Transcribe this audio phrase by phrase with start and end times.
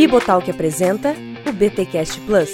[0.00, 1.14] Bibotalk apresenta
[1.46, 2.48] o BTcast Plus.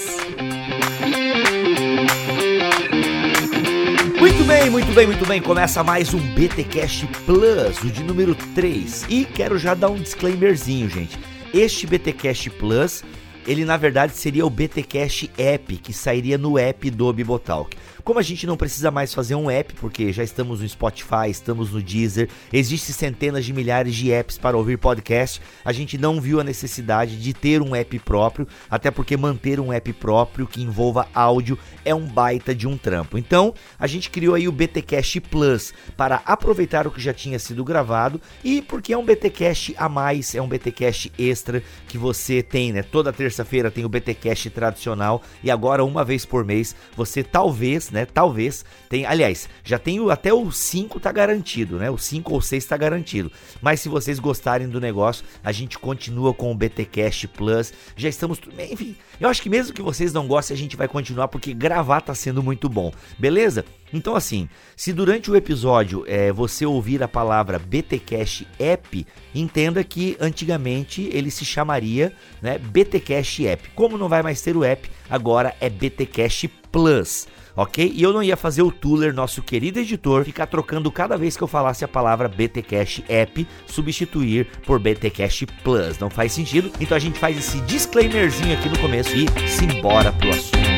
[4.19, 5.40] Muito bem, muito bem, muito bem.
[5.40, 9.06] Começa mais um BTcast Plus, o de número 3.
[9.09, 11.16] E quero já dar um disclaimerzinho, gente.
[11.54, 13.04] Este BTcast Plus,
[13.46, 17.76] ele na verdade seria o BTcast App, que sairia no app do Bibotalk.
[18.07, 21.73] Como a gente não precisa mais fazer um app, porque já estamos no Spotify, estamos
[21.73, 26.38] no Deezer, existem centenas de milhares de apps para ouvir podcast, a gente não viu
[26.38, 31.09] a necessidade de ter um app próprio, até porque manter um app próprio que envolva
[31.12, 33.19] áudio é um baita de um trampo.
[33.19, 37.65] Então, a gente criou aí o BTcast Plus para aproveitar o que já tinha sido
[37.65, 42.73] gravado e porque é um BTcast a mais, é um BTcast extra que você tem,
[42.73, 42.84] né?
[42.84, 47.95] Toda terça-feira tem o BTcast tradicional e agora uma vez por mês você talvez, né?
[48.05, 51.91] Talvez tem, aliás, já tem até o 5 tá garantido, né?
[51.91, 53.30] O 5 ou 6 tá garantido.
[53.62, 57.73] Mas se vocês gostarem do negócio, a gente continua com o BTcast Plus.
[57.96, 58.40] Já estamos,
[58.71, 62.01] enfim, eu acho que mesmo que vocês não gostem, a gente vai continuar porque gravar
[62.01, 62.93] tá sendo muito bom.
[63.18, 63.65] Beleza?
[63.93, 70.16] Então assim, se durante o episódio é, você ouvir a palavra BTcast App, entenda que
[70.21, 72.12] antigamente ele se chamaria,
[72.43, 73.71] né, BTcast App.
[73.71, 77.26] Como não vai mais ter o app, agora é BTcast Plus
[77.56, 77.93] ok?
[77.94, 81.43] E eu não ia fazer o Tuller, nosso querido editor, ficar trocando cada vez que
[81.43, 85.99] eu falasse a palavra BTCast App, substituir por BTCast Plus.
[85.99, 86.71] Não faz sentido.
[86.81, 90.75] Então a gente faz esse disclaimerzinho aqui no começo e simbora pro assunto.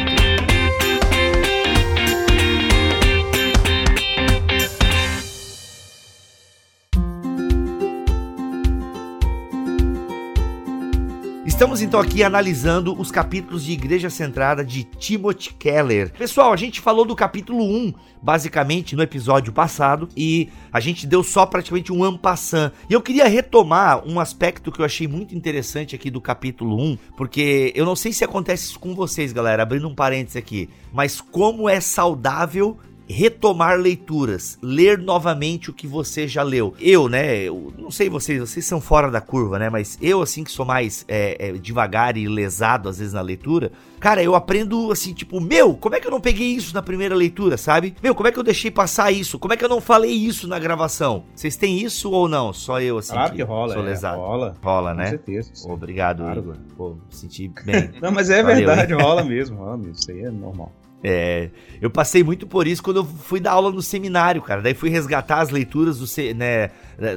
[11.59, 16.12] Estamos então aqui analisando os capítulos de Igreja Centrada de Timothy Keller.
[16.12, 21.25] Pessoal, a gente falou do capítulo 1, basicamente, no episódio passado, e a gente deu
[21.25, 22.73] só praticamente um ampassant.
[22.89, 26.97] E eu queria retomar um aspecto que eu achei muito interessante aqui do capítulo 1,
[27.17, 31.20] porque eu não sei se acontece isso com vocês, galera, abrindo um parênteses aqui, mas
[31.20, 32.78] como é saudável
[33.09, 36.75] retomar leituras, ler novamente o que você já leu.
[36.81, 40.45] Eu, né, eu não sei vocês, vocês são fora da curva, né, mas eu, assim,
[40.45, 44.93] que sou mais é, é, devagar e lesado, às vezes, na leitura, cara, eu aprendo,
[44.93, 47.95] assim, tipo, meu, como é que eu não peguei isso na primeira leitura, sabe?
[48.03, 49.39] Meu, como é que eu deixei passar isso?
[49.39, 51.25] Como é que eu não falei isso na gravação?
[51.35, 52.53] Vocês têm isso ou não?
[52.53, 54.19] Só eu, assim, claro que, que rola, sou é, lesado.
[54.19, 54.57] rola.
[54.63, 55.05] Rola, né?
[55.05, 55.53] Com certeza.
[55.65, 56.41] Obrigado, claro.
[56.41, 56.57] Igor.
[56.77, 57.91] Pô, me senti bem.
[58.01, 59.01] não, mas é Valeu, verdade, hein?
[59.01, 60.73] rola mesmo, rola mesmo, isso aí é normal.
[61.03, 61.50] É,
[61.81, 64.60] eu passei muito por isso quando eu fui dar aula no seminário, cara.
[64.60, 66.70] Daí fui resgatar as leituras do, né,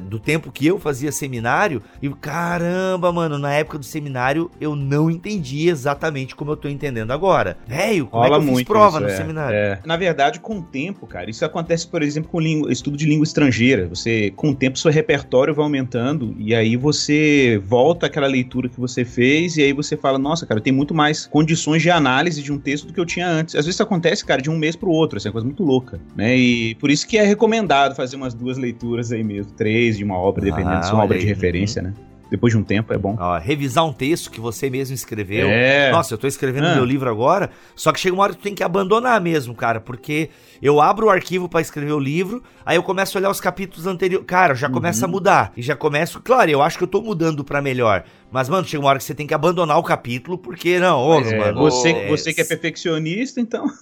[0.04, 1.82] do tempo que eu fazia seminário.
[2.02, 7.12] E caramba, mano, na época do seminário eu não entendi exatamente como eu tô entendendo
[7.12, 7.58] agora.
[7.68, 9.56] Velho, como Rola é que eu fiz prova isso, no é, seminário?
[9.56, 9.80] é.
[9.86, 13.24] Na verdade, com o tempo, cara, isso acontece, por exemplo, com língua, estudo de língua
[13.24, 13.88] estrangeira.
[13.88, 18.80] Você, com o tempo, seu repertório vai aumentando e aí você volta àquela leitura que
[18.80, 22.52] você fez e aí você fala, nossa, cara, tem muito mais condições de análise de
[22.52, 23.56] um texto do que eu tinha antes.
[23.56, 25.64] Às vezes isso acontece, cara, de um mês pro outro, assim, é uma coisa muito
[25.64, 26.38] louca, né?
[26.38, 30.18] E por isso que é recomendado fazer umas duas leituras aí mesmo, três de uma
[30.18, 31.94] obra, dependendo Ah, se é uma obra olha de aí, referência, né?
[32.30, 33.18] Depois de um tempo é bom.
[33.20, 35.50] Ó, revisar um texto que você mesmo escreveu.
[35.50, 35.92] É.
[35.92, 36.76] Nossa, eu tô escrevendo Ah.
[36.76, 39.82] meu livro agora, só que chega uma hora que tu tem que abandonar mesmo, cara,
[39.82, 40.30] porque
[40.62, 43.86] eu abro o arquivo pra escrever o livro, aí eu começo a olhar os capítulos
[43.86, 44.26] anteriores.
[44.26, 45.12] Cara, já começa a Uhum.
[45.12, 45.52] mudar.
[45.58, 48.06] E já começo, claro, eu acho que eu tô mudando pra melhor.
[48.32, 51.20] Mas, mano, chega uma hora que você tem que abandonar o capítulo, porque não, ô,
[51.22, 51.60] É, mano.
[51.60, 53.66] você, é, você que é perfeccionista, então.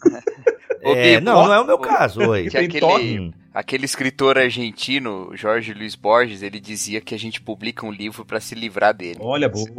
[0.82, 2.50] Ô, é, não, não é o meu caso, oi.
[2.50, 3.20] Que aquele, toque.
[3.20, 3.34] Hum.
[3.54, 8.40] aquele escritor argentino, Jorge Luiz Borges, ele dizia que a gente publica um livro pra
[8.40, 9.18] se livrar dele.
[9.20, 9.70] Olha, boa.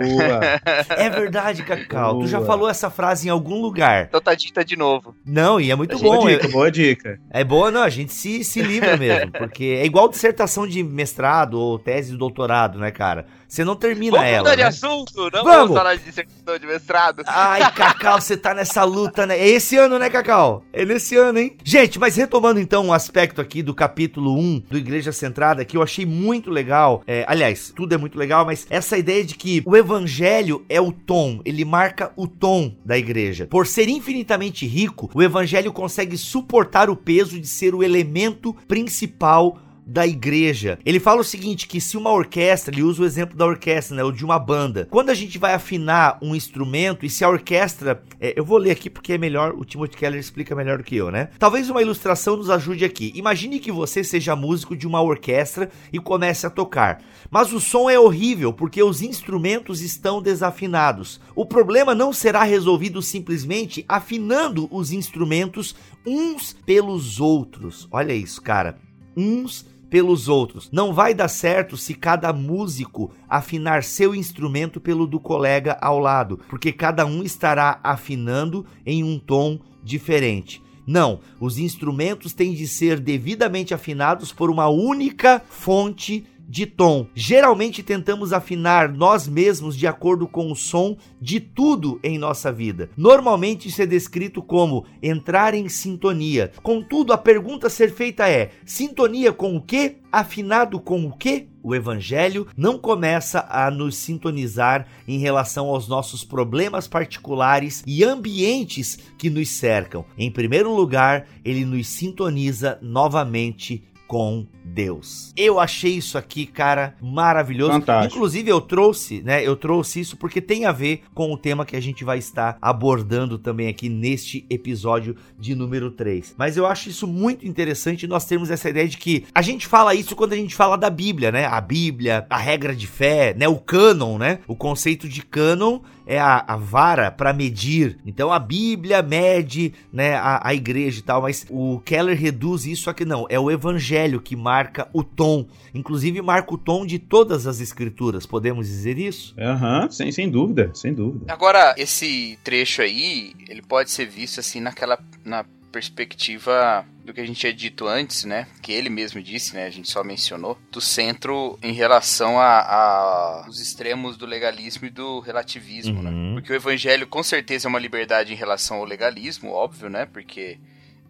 [0.90, 2.18] É verdade, Cacau.
[2.20, 2.46] Tu já Boa.
[2.46, 4.08] falou essa frase em algum lugar.
[4.08, 5.14] Então tá dita de novo.
[5.24, 6.26] Não, e é muito boa bom.
[6.28, 7.18] dica, é- boa dica.
[7.30, 11.54] É boa, não, a gente se, se livra mesmo, porque é igual dissertação de mestrado
[11.58, 13.24] ou tese de doutorado, né, cara?
[13.50, 14.38] Você não termina Vamos ela.
[14.38, 14.68] mudar de né?
[14.68, 15.52] assunto, não Vamos.
[15.52, 17.22] vamos falar de dissertação de mestrado.
[17.26, 19.36] Ai, Cacau, você tá nessa luta, né?
[19.36, 20.62] É esse ano, né, Cacau?
[20.72, 21.56] É nesse ano, hein?
[21.64, 25.82] Gente, mas retomando então um aspecto aqui do capítulo 1 do Igreja Centrada, que eu
[25.82, 27.02] achei muito legal.
[27.08, 30.92] É, aliás, tudo é muito legal, mas essa ideia de que o evangelho é o
[30.92, 33.48] tom, ele marca o tom da igreja.
[33.50, 39.58] Por ser infinitamente rico, o evangelho consegue suportar o peso de ser o elemento principal
[39.90, 40.78] da igreja.
[40.86, 44.04] Ele fala o seguinte, que se uma orquestra, ele usa o exemplo da orquestra, né,
[44.04, 44.86] ou de uma banda.
[44.88, 48.70] Quando a gente vai afinar um instrumento e se a orquestra, é, eu vou ler
[48.70, 51.30] aqui porque é melhor, o Timothy Keller explica melhor do que eu, né?
[51.40, 53.12] Talvez uma ilustração nos ajude aqui.
[53.16, 57.02] Imagine que você seja músico de uma orquestra e comece a tocar.
[57.28, 61.20] Mas o som é horrível porque os instrumentos estão desafinados.
[61.34, 65.74] O problema não será resolvido simplesmente afinando os instrumentos
[66.06, 67.88] uns pelos outros.
[67.90, 68.78] Olha isso, cara.
[69.16, 70.70] Uns pelos outros.
[70.72, 76.40] Não vai dar certo se cada músico afinar seu instrumento pelo do colega ao lado,
[76.48, 80.62] porque cada um estará afinando em um tom diferente.
[80.86, 87.06] Não, os instrumentos têm de ser devidamente afinados por uma única fonte de tom.
[87.14, 92.90] Geralmente tentamos afinar nós mesmos de acordo com o som de tudo em nossa vida.
[92.96, 96.50] Normalmente isso é descrito como entrar em sintonia.
[96.60, 99.98] Contudo, a pergunta a ser feita é: sintonia com o que?
[100.10, 101.46] Afinado com o que?
[101.62, 108.98] O Evangelho não começa a nos sintonizar em relação aos nossos problemas particulares e ambientes
[109.16, 110.04] que nos cercam.
[110.18, 115.32] Em primeiro lugar, ele nos sintoniza novamente com Deus.
[115.36, 117.72] Eu achei isso aqui, cara, maravilhoso.
[117.72, 118.16] Fantástico.
[118.16, 119.46] Inclusive eu trouxe, né?
[119.46, 122.58] Eu trouxe isso porque tem a ver com o tema que a gente vai estar
[122.60, 126.34] abordando também aqui neste episódio de número 3.
[126.36, 129.94] Mas eu acho isso muito interessante nós termos essa ideia de que a gente fala
[129.94, 131.46] isso quando a gente fala da Bíblia, né?
[131.46, 133.48] A Bíblia, a regra de fé, né?
[133.48, 134.40] O cânon, né?
[134.46, 135.80] O conceito de cânon
[136.10, 137.98] é a, a vara para medir.
[138.04, 142.90] Então a Bíblia mede, né, a, a igreja e tal, mas o Keller reduz isso
[142.90, 147.46] aqui não, é o evangelho que marca o tom, inclusive marca o tom de todas
[147.46, 149.32] as escrituras, podemos dizer isso?
[149.38, 151.32] Aham, uhum, sem, sem dúvida, sem dúvida.
[151.32, 157.24] Agora, esse trecho aí, ele pode ser visto assim naquela na perspectiva do que a
[157.26, 158.48] gente tinha dito antes, né?
[158.60, 159.66] Que ele mesmo disse, né?
[159.66, 164.90] A gente só mencionou do centro em relação a, a os extremos do legalismo e
[164.90, 166.10] do relativismo, né?
[166.10, 166.34] Uhum.
[166.34, 170.06] Porque o evangelho com certeza é uma liberdade em relação ao legalismo, óbvio, né?
[170.06, 170.58] Porque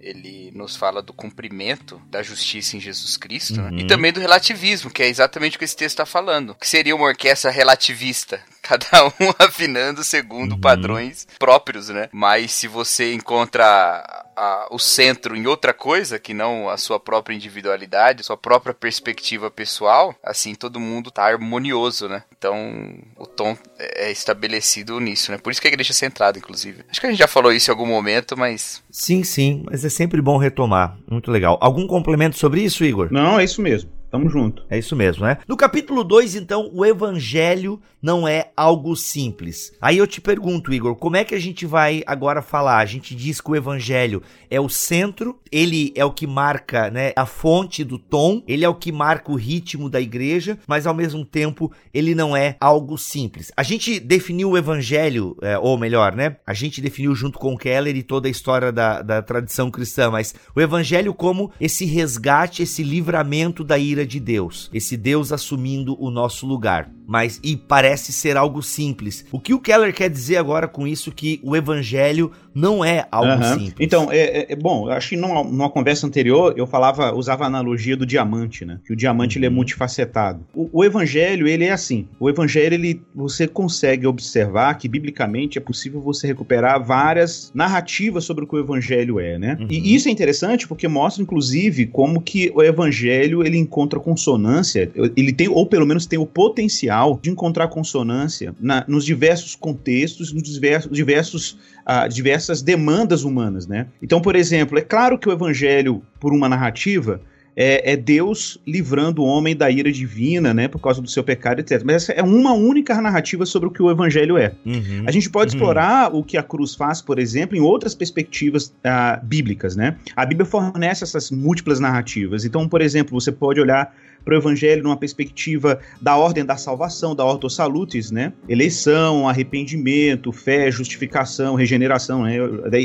[0.00, 3.70] ele nos fala do cumprimento da justiça em Jesus Cristo, né?
[3.70, 3.79] Uhum.
[3.81, 6.97] e também do relativismo, que é exatamente o que esse texto está falando, que seria
[6.97, 10.61] uma orquestra relativista, cada um afinando segundo Uhum.
[10.61, 12.08] padrões próprios, né?
[12.12, 17.34] Mas se você encontra a- o centro em outra coisa que não a sua própria
[17.34, 22.22] individualidade, sua própria perspectiva pessoal, assim todo mundo tá harmonioso, né?
[22.37, 25.38] Então o tom é estabelecido nisso, né?
[25.38, 26.84] Por isso que a igreja é centrada, inclusive.
[26.90, 29.88] Acho que a gente já falou isso em algum momento, mas Sim, sim, mas é
[29.88, 30.96] sempre bom retomar.
[31.10, 31.58] Muito legal.
[31.60, 33.08] Algum complemento sobre isso, Igor?
[33.10, 33.90] Não, é isso mesmo.
[34.10, 34.64] Tamo junto.
[34.68, 35.38] É isso mesmo, né?
[35.46, 39.72] No capítulo 2, então, o evangelho não é algo simples.
[39.80, 42.78] Aí eu te pergunto, Igor, como é que a gente vai agora falar?
[42.78, 47.12] A gente diz que o evangelho é o centro, ele é o que marca, né,
[47.14, 50.94] a fonte do tom, ele é o que marca o ritmo da igreja, mas ao
[50.94, 53.52] mesmo tempo ele não é algo simples.
[53.56, 56.36] A gente definiu o evangelho, é, ou melhor, né?
[56.46, 60.34] A gente definiu junto com Keller e toda a história da, da tradição cristã, mas
[60.54, 66.11] o evangelho como esse resgate, esse livramento da ira de Deus, esse Deus assumindo o
[66.11, 66.91] nosso lugar.
[67.10, 69.24] Mas e parece ser algo simples.
[69.32, 73.32] O que o Keller quer dizer agora com isso que o evangelho não é algo
[73.32, 73.54] Aham.
[73.58, 73.74] simples?
[73.80, 77.42] Então, é, é- é bom, eu acho que numa, numa conversa anterior eu falava, usava
[77.42, 78.78] a analogia do diamante, né?
[78.86, 79.56] Que o diamante ele é Uhum.
[79.56, 80.46] multifacetado.
[80.54, 82.06] O, o evangelho, ele é assim.
[82.20, 88.44] O evangelho, ele, você consegue observar que biblicamente é possível você recuperar várias narrativas sobre
[88.44, 89.56] o que o evangelho é, né?
[89.60, 89.66] Uhum.
[89.68, 95.32] E isso é interessante porque mostra, inclusive, como que o evangelho ele encontra consonância, ele
[95.32, 100.43] tem, ou pelo menos tem o potencial de encontrar consonância na- nos diversos contextos, nos
[100.43, 103.87] diversos, diversos a diversas demandas humanas, né?
[104.02, 107.20] Então, por exemplo, é claro que o evangelho, por uma narrativa,
[107.56, 110.69] é, é Deus livrando o homem da ira divina, né?
[110.69, 111.82] Por causa do seu pecado, etc.
[111.85, 114.52] Mas essa é uma única narrativa sobre o que o evangelho é.
[114.64, 115.02] Uhum.
[115.07, 115.57] A gente pode Uhum.
[115.59, 119.97] explorar o que a cruz faz, por exemplo, em outras perspectivas ah, bíblicas, né?
[120.14, 122.45] A Bíblia fornece essas múltiplas narrativas.
[122.45, 123.92] Então, por exemplo, você pode olhar
[124.30, 128.32] para o Evangelho numa perspectiva da ordem da salvação, da ordo salutis, né?
[128.49, 132.38] Eleição, arrependimento, fé, justificação, regeneração, né?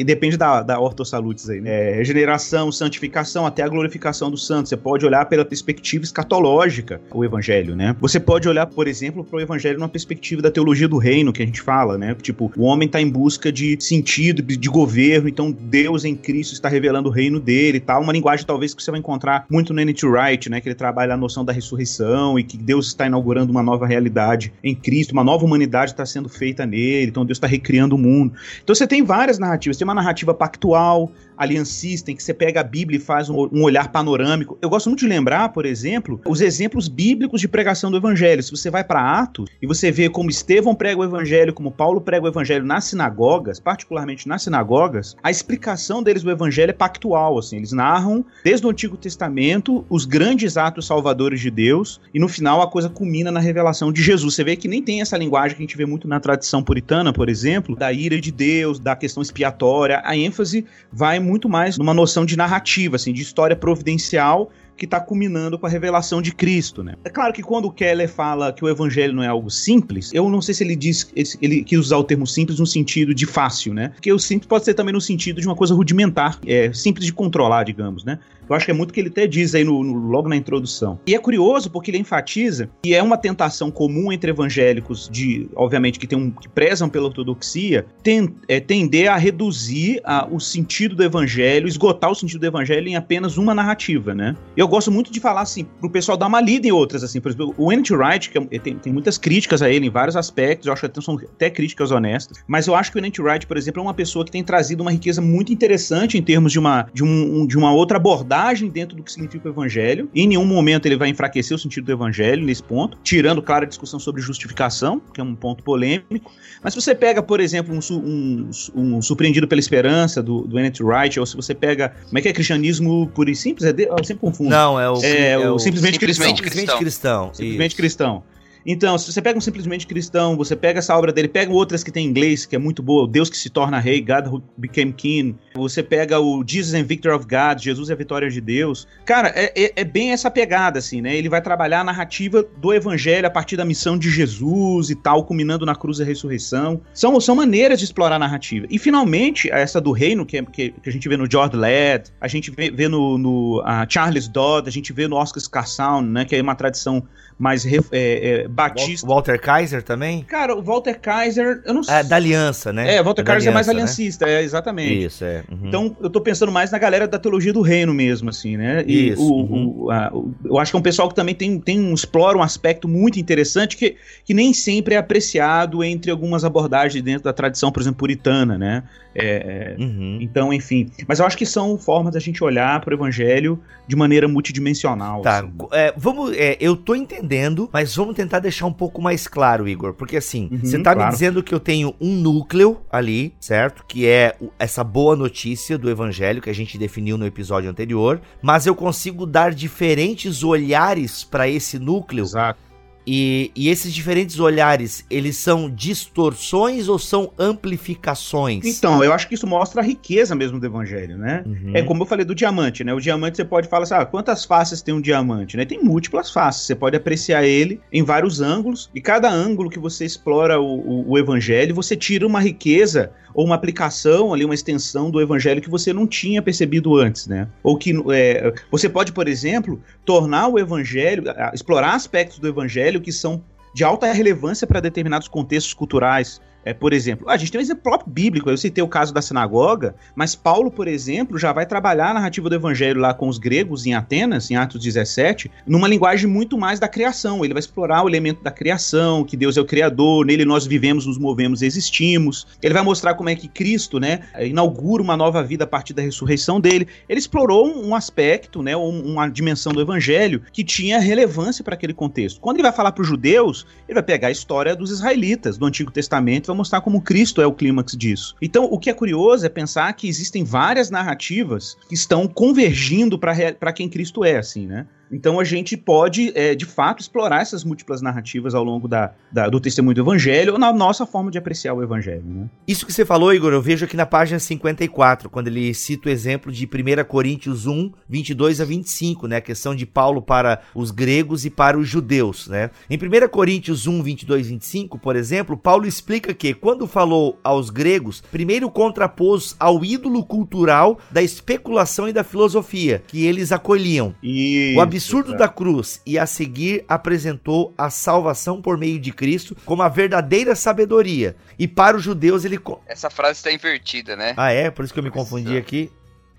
[0.03, 1.91] Depende da, da ordo salutis aí, né?
[1.91, 4.69] É, regeneração, santificação, até a glorificação do santo.
[4.69, 7.95] Você pode olhar pela perspectiva escatológica o Evangelho, né?
[7.99, 11.43] Você pode olhar, por exemplo, para o Evangelho numa perspectiva da teologia do reino, que
[11.43, 12.15] a gente fala, né?
[12.21, 16.69] Tipo, o homem está em busca de sentido, de governo, então Deus em Cristo está
[16.69, 18.01] revelando o reino dele tal.
[18.01, 20.07] Uma linguagem talvez que você vai encontrar muito no N.T.
[20.07, 20.59] Wright, né?
[20.59, 24.53] Que ele trabalha a noção da ressurreição e que Deus está inaugurando uma nova realidade
[24.63, 28.33] em Cristo, uma nova humanidade está sendo feita nele, então Deus está recriando o mundo.
[28.63, 32.63] Então você tem várias narrativas, tem uma narrativa pactual, aliancista, em que você pega a
[32.63, 34.57] Bíblia e faz um, um olhar panorâmico.
[34.61, 38.41] Eu gosto muito de lembrar, por exemplo, os exemplos bíblicos de pregação do evangelho.
[38.43, 42.01] Se você vai para Atos e você vê como Estevão prega o evangelho, como Paulo
[42.01, 47.37] prega o evangelho nas sinagogas, particularmente nas sinagogas, a explicação deles do evangelho é pactual,
[47.37, 52.27] assim, eles narram desde o Antigo Testamento os grandes atos salvadores de Deus e no
[52.27, 54.35] final a coisa culmina na revelação de Jesus.
[54.35, 57.13] Você vê que nem tem essa linguagem que a gente vê muito na tradição puritana,
[57.13, 60.01] por exemplo, da ira de Deus, da questão expiatória.
[60.03, 64.99] A ênfase vai muito mais numa noção de narrativa, assim, de história providencial que está
[64.99, 66.95] culminando com a revelação de Cristo, né?
[67.03, 70.29] É claro que quando o Keller fala que o evangelho não é algo simples, eu
[70.29, 71.09] não sei se ele diz
[71.41, 73.89] ele quis usar o termo simples no sentido de fácil, né?
[73.89, 77.13] Porque o simples pode ser também no sentido de uma coisa rudimentar, é simples de
[77.13, 78.19] controlar, digamos, né?
[78.49, 80.35] Eu acho que é muito o que ele até diz aí no, no, logo na
[80.35, 80.99] introdução.
[81.05, 85.99] E é curioso porque ele enfatiza que é uma tentação comum entre evangélicos de, obviamente,
[85.99, 90.95] que tem um que prezam pela ortodoxia, tem, é, tender a reduzir a, o sentido
[90.95, 94.35] do evangelho, esgotar o sentido do evangelho em apenas uma narrativa, né?
[94.55, 97.29] Eu gosto muito de falar assim pro pessoal dar uma lida em outras assim, por
[97.29, 97.93] exemplo, o N.T.
[97.95, 101.01] Wright, que é, tem, tem muitas críticas a ele em vários aspectos, eu acho que
[101.01, 103.21] são até críticas honestas, mas eu acho que o N.T.
[103.21, 106.51] Wright, por exemplo, é uma pessoa que tem trazido uma riqueza muito interessante em termos
[106.51, 110.09] de uma de, um, de uma outra abordagem abordagem dentro do que significa o evangelho.
[110.13, 113.67] Em nenhum momento ele vai enfraquecer o sentido do evangelho nesse ponto, tirando, claro, a
[113.67, 116.31] discussão sobre justificação, que é um ponto polêmico.
[116.61, 120.57] Mas se você pega, por exemplo, um, um, um Surpreendido pela Esperança, do, do.
[120.85, 121.93] Wright, ou se você pega.
[122.05, 123.65] Como é que é cristianismo puro e simples?
[123.65, 124.49] É de, eu sempre confundo.
[124.49, 124.97] Não, é o.
[125.03, 126.77] É, é o, simplesmente, simplesmente cristão.
[126.77, 126.77] cristão.
[126.77, 127.33] Simplesmente cristão.
[127.33, 128.23] Simplesmente cristão.
[128.65, 131.91] Então, se você pega um simplesmente cristão, você pega essa obra dele, pega outras que
[131.91, 134.91] tem em inglês, que é muito boa, Deus que se torna rei, God who became
[134.91, 135.35] king.
[135.53, 138.87] Você pega o Jesus and Victor of God, Jesus é a vitória de Deus.
[139.05, 141.15] Cara, é, é, é, bem essa pegada, assim, né?
[141.15, 145.23] Ele vai trabalhar a narrativa do evangelho a partir da missão de Jesus e tal,
[145.25, 146.81] culminando na cruz da ressurreição.
[146.91, 148.65] São, são maneiras de explorar a narrativa.
[148.69, 152.11] E, finalmente, essa do reino, que, é, que, que a gente vê no George Ladd,
[152.19, 156.25] a gente vê, vê no, no Charles Dodd, a gente vê no Oscar Scarsound, né?
[156.25, 157.03] Que é uma tradição
[157.37, 159.05] mais é, é, batista.
[159.05, 160.21] Walter Kaiser também?
[160.23, 161.95] Cara, o Walter Kaiser, eu não sei.
[161.95, 162.95] É, da aliança, né?
[162.95, 164.89] É, Walter da Kaiser é mais aliança, aliancista, é, exatamente.
[164.95, 165.01] Né?
[165.05, 165.43] Isso, é.
[165.51, 165.67] Uhum.
[165.67, 168.83] Então, eu tô pensando mais na galera da teologia do reino mesmo, assim, né?
[168.87, 169.73] E Isso, o, uhum.
[169.85, 172.37] o, a, o- eu acho que é um pessoal que também tem, tem um, explora
[172.37, 177.33] um aspecto muito interessante que, que nem sempre é apreciado entre algumas abordagens dentro da
[177.33, 178.83] tradição, por exemplo, puritana, né?
[179.17, 180.17] É, é, Uhum.
[180.21, 180.89] então, enfim.
[181.07, 185.21] Mas eu acho que são formas da gente olhar para o evangelho de maneira multidimensional.
[185.21, 185.51] Tá, assim.
[185.71, 187.24] é, vamos, é, eu tô entendendo,
[187.71, 190.97] mas vamos tentar deixar um pouco mais claro, Igor, porque assim, Uhum, você tá me
[190.97, 191.11] claro.
[191.11, 193.83] dizendo que eu tenho um núcleo ali, certo?
[193.87, 198.65] Que é essa boa notícia do evangelho que a gente definiu no episódio anterior, mas
[198.65, 202.59] eu consigo dar diferentes olhares pra esse núcleo Exato.
[203.07, 208.65] E, e esses diferentes olhares, eles são distorções ou são amplificações?
[208.65, 211.43] Então, eu acho que isso mostra a riqueza mesmo do evangelho, né?
[211.45, 211.71] Uhum.
[211.73, 212.93] É como eu falei do diamante, né?
[212.93, 215.65] O diamante você pode falar assim, ah, quantas faces tem um diamante, né?
[215.65, 220.05] Tem múltiplas faces, você pode apreciar ele em vários ângulos, e cada ângulo que você
[220.05, 225.11] explora o, o- o evangelho, você tira uma riqueza ou uma aplicação ali, uma extensão
[225.11, 227.47] do evangelho que você não tinha percebido antes, né?
[227.61, 233.11] Ou que é, você pode, por exemplo, tornar o evangelho, explorar aspectos do evangelho que
[233.11, 233.43] são
[233.75, 236.41] de alta relevância para determinados contextos culturais.
[236.65, 239.21] É, por exemplo, a gente tem um exemplo próprio bíblico, eu citei o caso da
[239.21, 243.37] sinagoga, mas Paulo, por exemplo, já vai trabalhar a narrativa do evangelho lá com os
[243.37, 247.45] gregos em Atenas, em Atos 17, numa linguagem muito mais da criação.
[247.45, 251.05] Ele vai explorar o elemento da criação, que Deus é o criador, nele nós vivemos,
[251.05, 252.47] nos movemos, existimos.
[252.63, 256.01] Ele vai mostrar como é que Cristo, né, inaugura uma nova vida a partir da
[256.01, 256.87] ressurreição dele.
[257.07, 261.93] Ele explorou um aspecto, né, um- uma dimensão do evangelho que tinha relevância para aquele
[261.93, 262.39] contexto.
[262.39, 265.65] Quando ele vai falar para os judeus, ele vai pegar a história dos israelitas do
[265.67, 268.35] Antigo Testamento mostrar como Cristo é o clímax disso.
[268.41, 273.73] Então, o que é curioso é pensar que existem várias narrativas que estão convergindo para
[273.73, 274.87] quem Cristo é, assim, né?
[275.11, 279.49] Então a gente pode, é, de fato, explorar essas múltiplas narrativas ao longo da, da-
[279.49, 282.49] do testemunho do Evangelho ou na nossa forma de apreciar o Evangelho, né?
[282.67, 286.11] Isso que você falou, Igor, eu vejo aqui na página 54, quando ele cita o
[286.11, 289.37] exemplo de 1 Coríntios 1, 22 a 25, né?
[289.37, 292.71] A questão de Paulo para os gregos e para os judeus, né?
[292.89, 297.69] Em 1 Coríntios 1, 22 e 25, por exemplo, Paulo explica que, quando falou aos
[297.69, 304.15] gregos, primeiro contrapôs ao ídolo cultural da especulação e da filosofia, que eles acolhiam.
[304.23, 309.55] E O absurdo da cruz e a seguir apresentou a salvação por meio de Cristo
[309.65, 311.35] como a verdadeira sabedoria.
[311.59, 312.59] E para os judeus ele.
[312.87, 314.33] Essa frase está invertida, né?
[314.37, 314.71] Ah, é?
[314.71, 315.91] Por isso que eu me confundi aqui.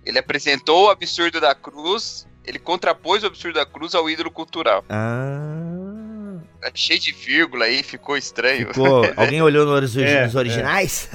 [0.04, 4.84] Ele apresentou o absurdo da cruz, ele contrapôs o absurdo da cruz ao ídolo cultural.
[4.88, 6.38] Ah.
[6.60, 8.68] Tá cheio de vírgula aí, ficou estranho.
[8.68, 9.04] Ficou.
[9.16, 11.08] Alguém olhou nos, É, nos originais?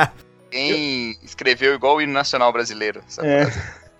[0.50, 3.02] Quem escreveu igual o hino nacional brasileiro.
[3.06, 3.44] Essa É.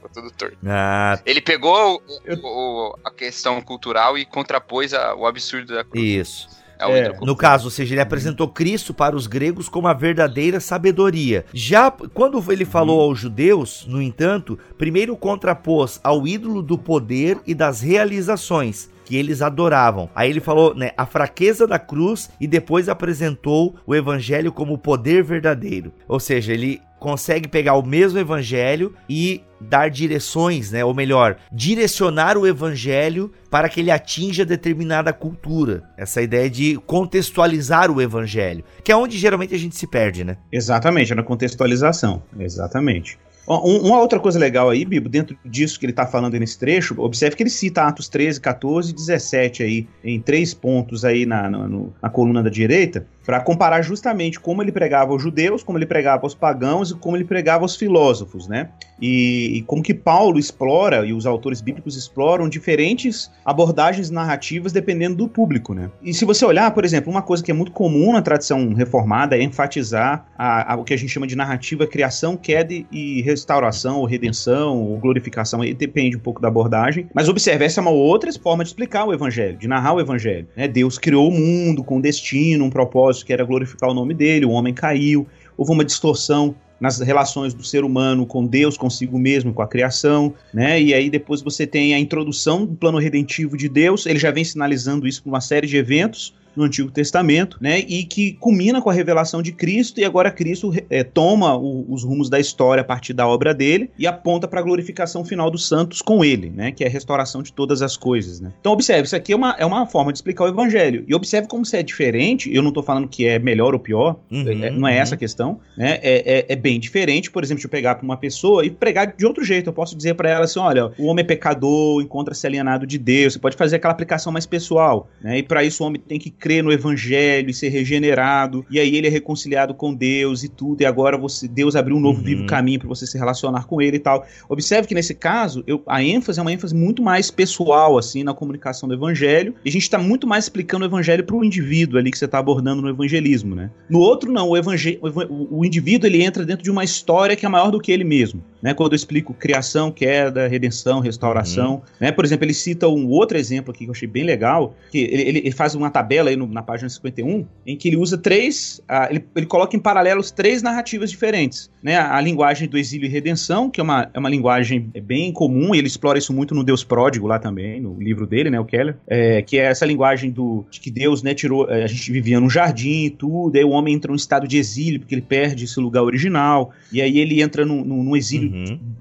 [0.09, 0.57] ficou tudo torto.
[0.67, 6.05] Ah, Ele pegou o- o- a questão cultural e contrapôs a- o absurdo da cruz
[6.05, 6.49] isso.
[6.81, 6.85] É.
[7.07, 7.27] cultural.
[7.27, 11.45] No caso, ou seja, ele apresentou Cristo para os gregos como a verdadeira sabedoria.
[11.53, 17.53] Já quando ele falou aos judeus, no entanto, primeiro contrapôs ao ídolo do poder e
[17.53, 20.11] das realizações que eles adoravam.
[20.15, 25.25] Aí ele falou, né, a fraqueza da cruz e depois apresentou o evangelho como poder
[25.25, 25.95] verdadeiro.
[26.07, 30.85] Ou seja, ele consegue pegar o mesmo evangelho e dar direções, né?
[30.85, 35.85] Ou melhor, direcionar o evangelho para que ele atinja determinada cultura.
[35.97, 40.37] Essa ideia de contextualizar o evangelho, que é onde geralmente a gente se perde, né?
[40.53, 42.23] Exatamente, é na contextualização.
[42.38, 43.19] Exatamente.
[43.49, 47.35] Uma outra coisa legal aí, Bibo, dentro disso que ele está falando nesse trecho, observe
[47.35, 51.67] que ele cita Atos 13, 14 e 17 aí, em três pontos aí na, na,
[51.67, 56.23] na coluna da direita, para comparar justamente como ele pregava aos judeus, como ele pregava
[56.23, 58.71] aos pagãos e como ele pregava aos filósofos, né?
[58.99, 65.15] E, e, como que Paulo explora e os autores bíblicos exploram diferentes abordagens narrativas dependendo
[65.15, 65.91] do público, né?
[66.03, 69.37] E se você olhar, por exemplo, uma coisa que é muito comum na tradição reformada
[69.37, 73.99] é enfatizar a, a, o que a gente chama de narrativa criação, queda e restauração,
[73.99, 77.11] ou redenção, ou glorificação, aí depende um pouco da abordagem.
[77.13, 80.49] Mas observe, essa é uma outra forma de explicar o evangelho, de narrar o evangelho.
[80.57, 80.67] Né?
[80.67, 84.45] Deus criou o mundo com destino, um propósito propósito que era glorificar o nome dele,
[84.45, 89.53] o homem caiu, houve uma distorção nas relações do ser humano com Deus, consigo mesmo,
[89.53, 90.81] com a criação, né?
[90.81, 94.45] E aí depois você tem a introdução do plano redentivo de Deus, ele já vem
[94.45, 97.79] sinalizando isso por uma série de eventos, no Antigo Testamento, né?
[97.81, 102.05] E que culmina com a revelação de Cristo, e agora Cristo é, toma o, os
[102.05, 105.67] rumos da história a partir da obra dele e aponta para a glorificação final dos
[105.67, 106.73] santos com ele, né?
[106.73, 108.53] Que é a restauração de todas as coisas, né?
[108.61, 111.05] Então, observe, isso aqui é uma, é uma forma de explicar o evangelho.
[111.07, 114.17] E observe como isso é diferente, eu não estou falando que é melhor ou pior,
[114.31, 115.00] uhum, é, não é uhum.
[115.00, 115.99] essa a questão, né?
[116.03, 119.15] É, é, é, bem diferente, por exemplo, de eu pegar para uma pessoa e pregar
[119.17, 119.69] de outro jeito.
[119.69, 123.35] Eu posso dizer para ela assim: olha, o homem é pecador, encontra-se alienado de Deus.
[123.35, 125.38] Você pode fazer aquela aplicação mais pessoal, né?
[125.38, 128.97] E para isso o homem tem que crer no evangelho e ser regenerado, e aí
[128.97, 132.25] ele é reconciliado com Deus e tudo, e agora você, Deus abriu um novo uhum.
[132.25, 134.26] vivo caminho para você se relacionar com ele e tal.
[134.49, 138.35] Observe que nesse caso, eu, a ênfase é uma ênfase muito mais pessoal, assim, na
[138.35, 141.99] comunicação do evangelho, e a gente está muito mais explicando o evangelho para o indivíduo
[141.99, 143.71] ali que você está abordando no evangelismo, né?
[143.88, 147.45] No outro, não, o, evangel o, o indivíduo ele entra dentro de uma história que
[147.45, 148.75] é maior do que ele mesmo, né?
[148.75, 151.81] Quando eu explico criação, queda, redenção, restauração, uhum.
[152.00, 152.12] né?
[152.12, 155.38] Por exemplo, ele cita um outro exemplo aqui que eu achei bem legal, que ele,
[155.38, 159.11] ele faz uma tabela aí no, na página 51, em que ele usa três, uh,
[159.11, 161.97] ele, ele coloca em paralelos três narrativas diferentes, né?
[161.97, 165.75] A, a, linguagem do exílio e redenção, que é uma, é uma linguagem bem comum,
[165.75, 168.64] e ele explora isso muito no Deus Pródigo lá também, no livro dele, né, o
[168.64, 172.11] Keller, é, que é essa linguagem do, de que Deus, né, tirou, é, a gente
[172.11, 175.23] vivia num jardim e tudo, aí o homem entra num estado de exílio, porque ele
[175.23, 178.48] perde esse lugar original, e aí ele entra num, num exílio, uhum.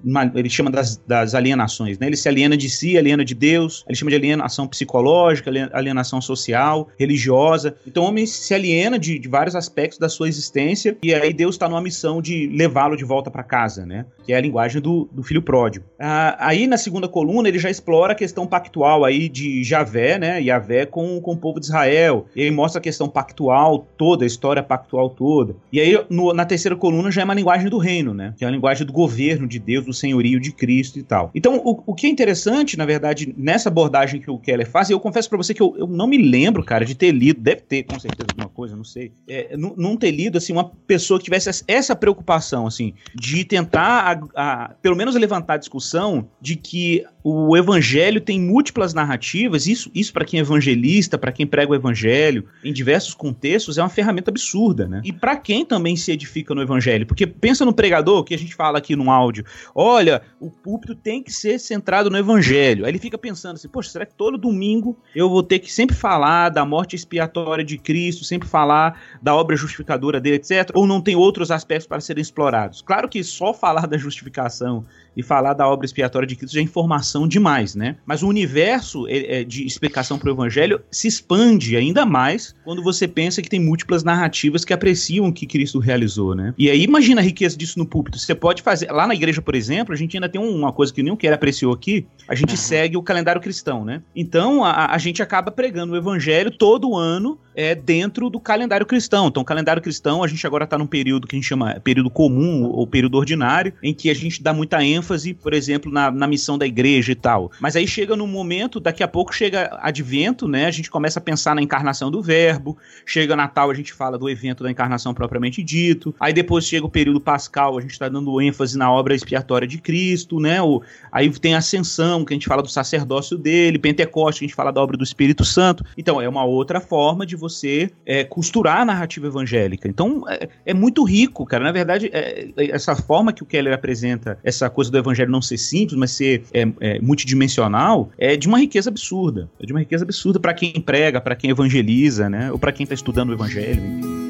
[0.03, 3.83] Uma, ele chama das, das alienações, né, ele se aliena de si, aliena de Deus,
[3.87, 9.27] ele chama de alienação psicológica, alienação social, religiosa, então o homem se aliena de, de
[9.27, 13.29] vários aspectos da sua existência e aí Deus está numa missão de levá-lo de volta
[13.29, 14.05] para casa, né?
[14.23, 15.85] Que é a linguagem do, do filho pródigo.
[15.99, 20.41] Ah, aí na segunda coluna ele já explora a questão pactual aí de Javé, né?
[20.41, 22.25] Javé com, com o povo de Israel.
[22.35, 25.55] E mostra a questão pactual toda, a história pactual toda.
[25.71, 28.33] E aí no, na terceira coluna já é uma linguagem do reino, né?
[28.37, 31.29] Que é a linguagem do governo de Deus, do senhorio de Cristo e tal.
[31.35, 34.93] Então o, o que é interessante, na verdade, nessa abordagem que o Keller faz, e
[34.93, 37.61] eu confesso para você que eu, eu não me lembro, cara, de ter lido deve
[37.61, 39.11] ter com certeza alguma coisa, não sei.
[39.27, 44.63] É, não ter lido assim uma pessoa que tivesse essa preocupação assim de tentar, a,
[44.63, 50.13] a, pelo menos levantar a discussão de que o evangelho tem múltiplas narrativas, isso, isso
[50.13, 54.31] para quem é evangelista, para quem prega o evangelho, em diversos contextos, é uma ferramenta
[54.31, 55.01] absurda, né?
[55.03, 58.55] E para quem também se edifica no evangelho, porque pensa no pregador, que a gente
[58.55, 59.43] fala aqui no áudio,
[59.75, 62.85] olha, o púlpito tem que ser centrado no evangelho.
[62.85, 65.97] Aí ele fica pensando assim, poxa, será que todo domingo eu vou ter que sempre
[65.97, 70.71] falar da morte expiatória de Cristo, sempre falar da obra justificadora dele, etc?
[70.73, 72.81] Ou não tem outros aspectos para serem explorados?
[72.81, 74.85] Claro que só falar da justificação
[75.17, 77.95] e falar da obra expiatória de Cristo já é informação demais, né?
[78.05, 83.07] Mas o universo é, de explicação para o evangelho se expande ainda mais quando você
[83.07, 86.53] pensa que tem múltiplas narrativas que apreciam o que Cristo realizou, né?
[86.57, 88.19] E aí imagina a riqueza disso no púlpito.
[88.19, 88.91] Você pode fazer.
[88.91, 91.27] Lá na igreja, por exemplo, a gente ainda tem uma coisa que nem o que
[91.27, 92.05] apreciou aqui.
[92.27, 92.57] A gente uhum.
[92.57, 94.03] segue o calendário cristão, né?
[94.15, 99.27] Então a, a gente acaba pregando o evangelho todo ano é, dentro do calendário cristão.
[99.27, 102.07] Então, o calendário cristão, a gente agora está num período que a gente chama período
[102.07, 105.06] comum ou período ordinário, em que a gente dá muita ênfase,
[105.41, 107.51] por exemplo, na, na missão da igreja e tal.
[107.59, 110.65] Mas aí chega num momento, daqui a pouco chega advento, né?
[110.65, 114.29] A gente começa a pensar na encarnação do verbo, chega Natal, a gente fala do
[114.29, 118.41] evento da encarnação propriamente dito, aí depois chega o período pascal, a gente está dando
[118.41, 120.61] ênfase na obra expiatória de Cristo, né?
[120.61, 124.55] O, aí tem a ascensão, que a gente fala do sacerdócio dele, Pentecoste, a gente
[124.55, 125.83] fala da obra do Espírito Santo.
[125.97, 129.87] Então, é uma outra forma de você você é, costurar a narrativa evangélica.
[129.87, 131.63] Então, é, é muito rico, cara.
[131.63, 135.31] Na verdade, é, é, essa forma que o Keller apresenta, essa coisa do do evangelho
[135.31, 139.49] não ser simples, mas ser é, é, multidimensional, é de uma riqueza absurda.
[139.59, 142.51] É de uma riqueza absurda para quem prega, para quem evangeliza, né?
[142.51, 143.81] Ou para quem está estudando o evangelho.
[143.81, 144.27] Enfim.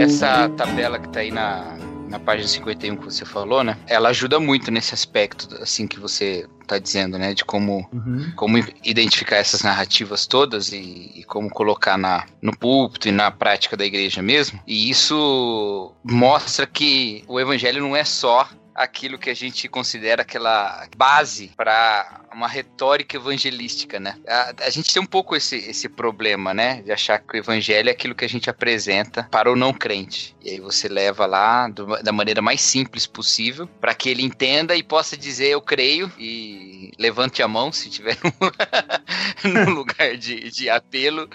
[0.00, 1.76] Essa tabela que está aí na,
[2.14, 3.76] na página 51 que você falou, né?
[3.88, 7.34] Ela ajuda muito nesse aspecto, assim, que você tá dizendo, né?
[7.34, 8.32] De como, uhum.
[8.36, 13.76] como identificar essas narrativas todas e, e, como colocar na, no púlpito e na prática
[13.76, 14.60] da igreja mesmo.
[14.64, 20.86] E isso mostra que o evangelho não é só aquilo que a gente considera aquela
[20.96, 24.16] base para uma retórica evangelística, né?
[24.26, 26.82] A, a, gente tem um pouco esse, esse problema, né?
[26.82, 30.34] De achar que o evangelho é aquilo que a gente apresenta para o não crente.
[30.42, 34.74] E aí você leva lá do, da maneira mais simples possível para que ele entenda
[34.74, 38.16] e possa dizer eu creio e levante a mão se tiver
[39.44, 41.28] no lugar de, de apelo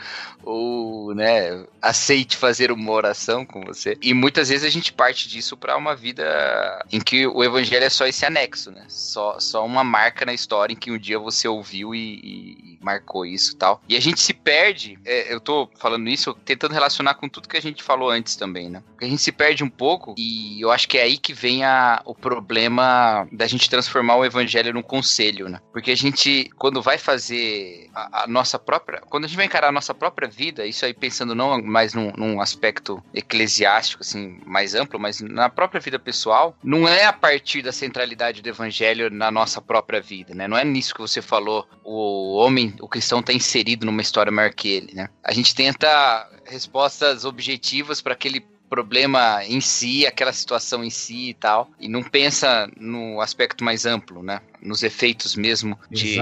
[0.43, 3.97] ou, né, aceite fazer uma oração com você.
[4.01, 7.89] E muitas vezes a gente parte disso para uma vida em que o evangelho é
[7.89, 8.85] só esse anexo, né?
[8.87, 13.25] Só, só uma marca na história em que um dia você ouviu e, e marcou
[13.25, 13.81] isso e tal.
[13.87, 17.57] E a gente se perde, é, eu tô falando isso tentando relacionar com tudo que
[17.57, 18.83] a gente falou antes também, né?
[18.91, 21.63] Porque a gente se perde um pouco e eu acho que é aí que vem
[21.63, 25.59] a, o problema da gente transformar o evangelho num conselho, né?
[25.71, 29.69] Porque a gente, quando vai fazer a, a nossa própria, quando a gente vai encarar
[29.69, 34.75] a nossa própria vida, isso aí pensando não mais num, num aspecto eclesiástico, assim, mais
[34.75, 39.31] amplo, mas na própria vida pessoal, não é a partir da centralidade do evangelho na
[39.31, 40.47] nossa própria vida, né?
[40.47, 44.53] Não é nisso que você falou, o homem, o cristão está inserido numa história maior
[44.53, 45.09] que ele, né?
[45.23, 51.33] A gente tenta respostas objetivas para aquele problema em si, aquela situação em si e
[51.33, 54.41] tal, e não pensa no aspecto mais amplo, né?
[54.61, 56.17] Nos efeitos mesmo de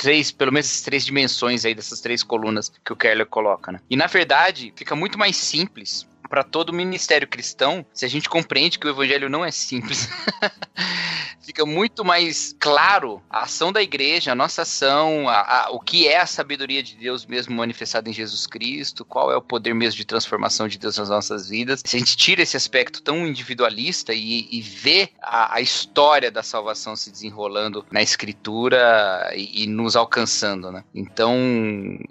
[0.00, 3.80] três, pelo menos três dimensões aí dessas três colunas que o Keller coloca, né?
[3.90, 8.78] E na verdade, fica muito mais simples para todo ministério cristão se a gente compreende
[8.78, 10.08] que o evangelho não é simples.
[11.50, 16.06] Fica muito mais claro a ação da igreja, a nossa ação, a, a, o que
[16.06, 19.96] é a sabedoria de Deus mesmo manifestada em Jesus Cristo, qual é o poder mesmo
[19.96, 21.82] de transformação de Deus nas nossas vidas.
[21.84, 26.42] Se a gente tira esse aspecto tão individualista e, e vê a, a, história da
[26.42, 30.84] salvação se desenrolando na escritura e, e nos alcançando, né?
[30.94, 31.34] Então,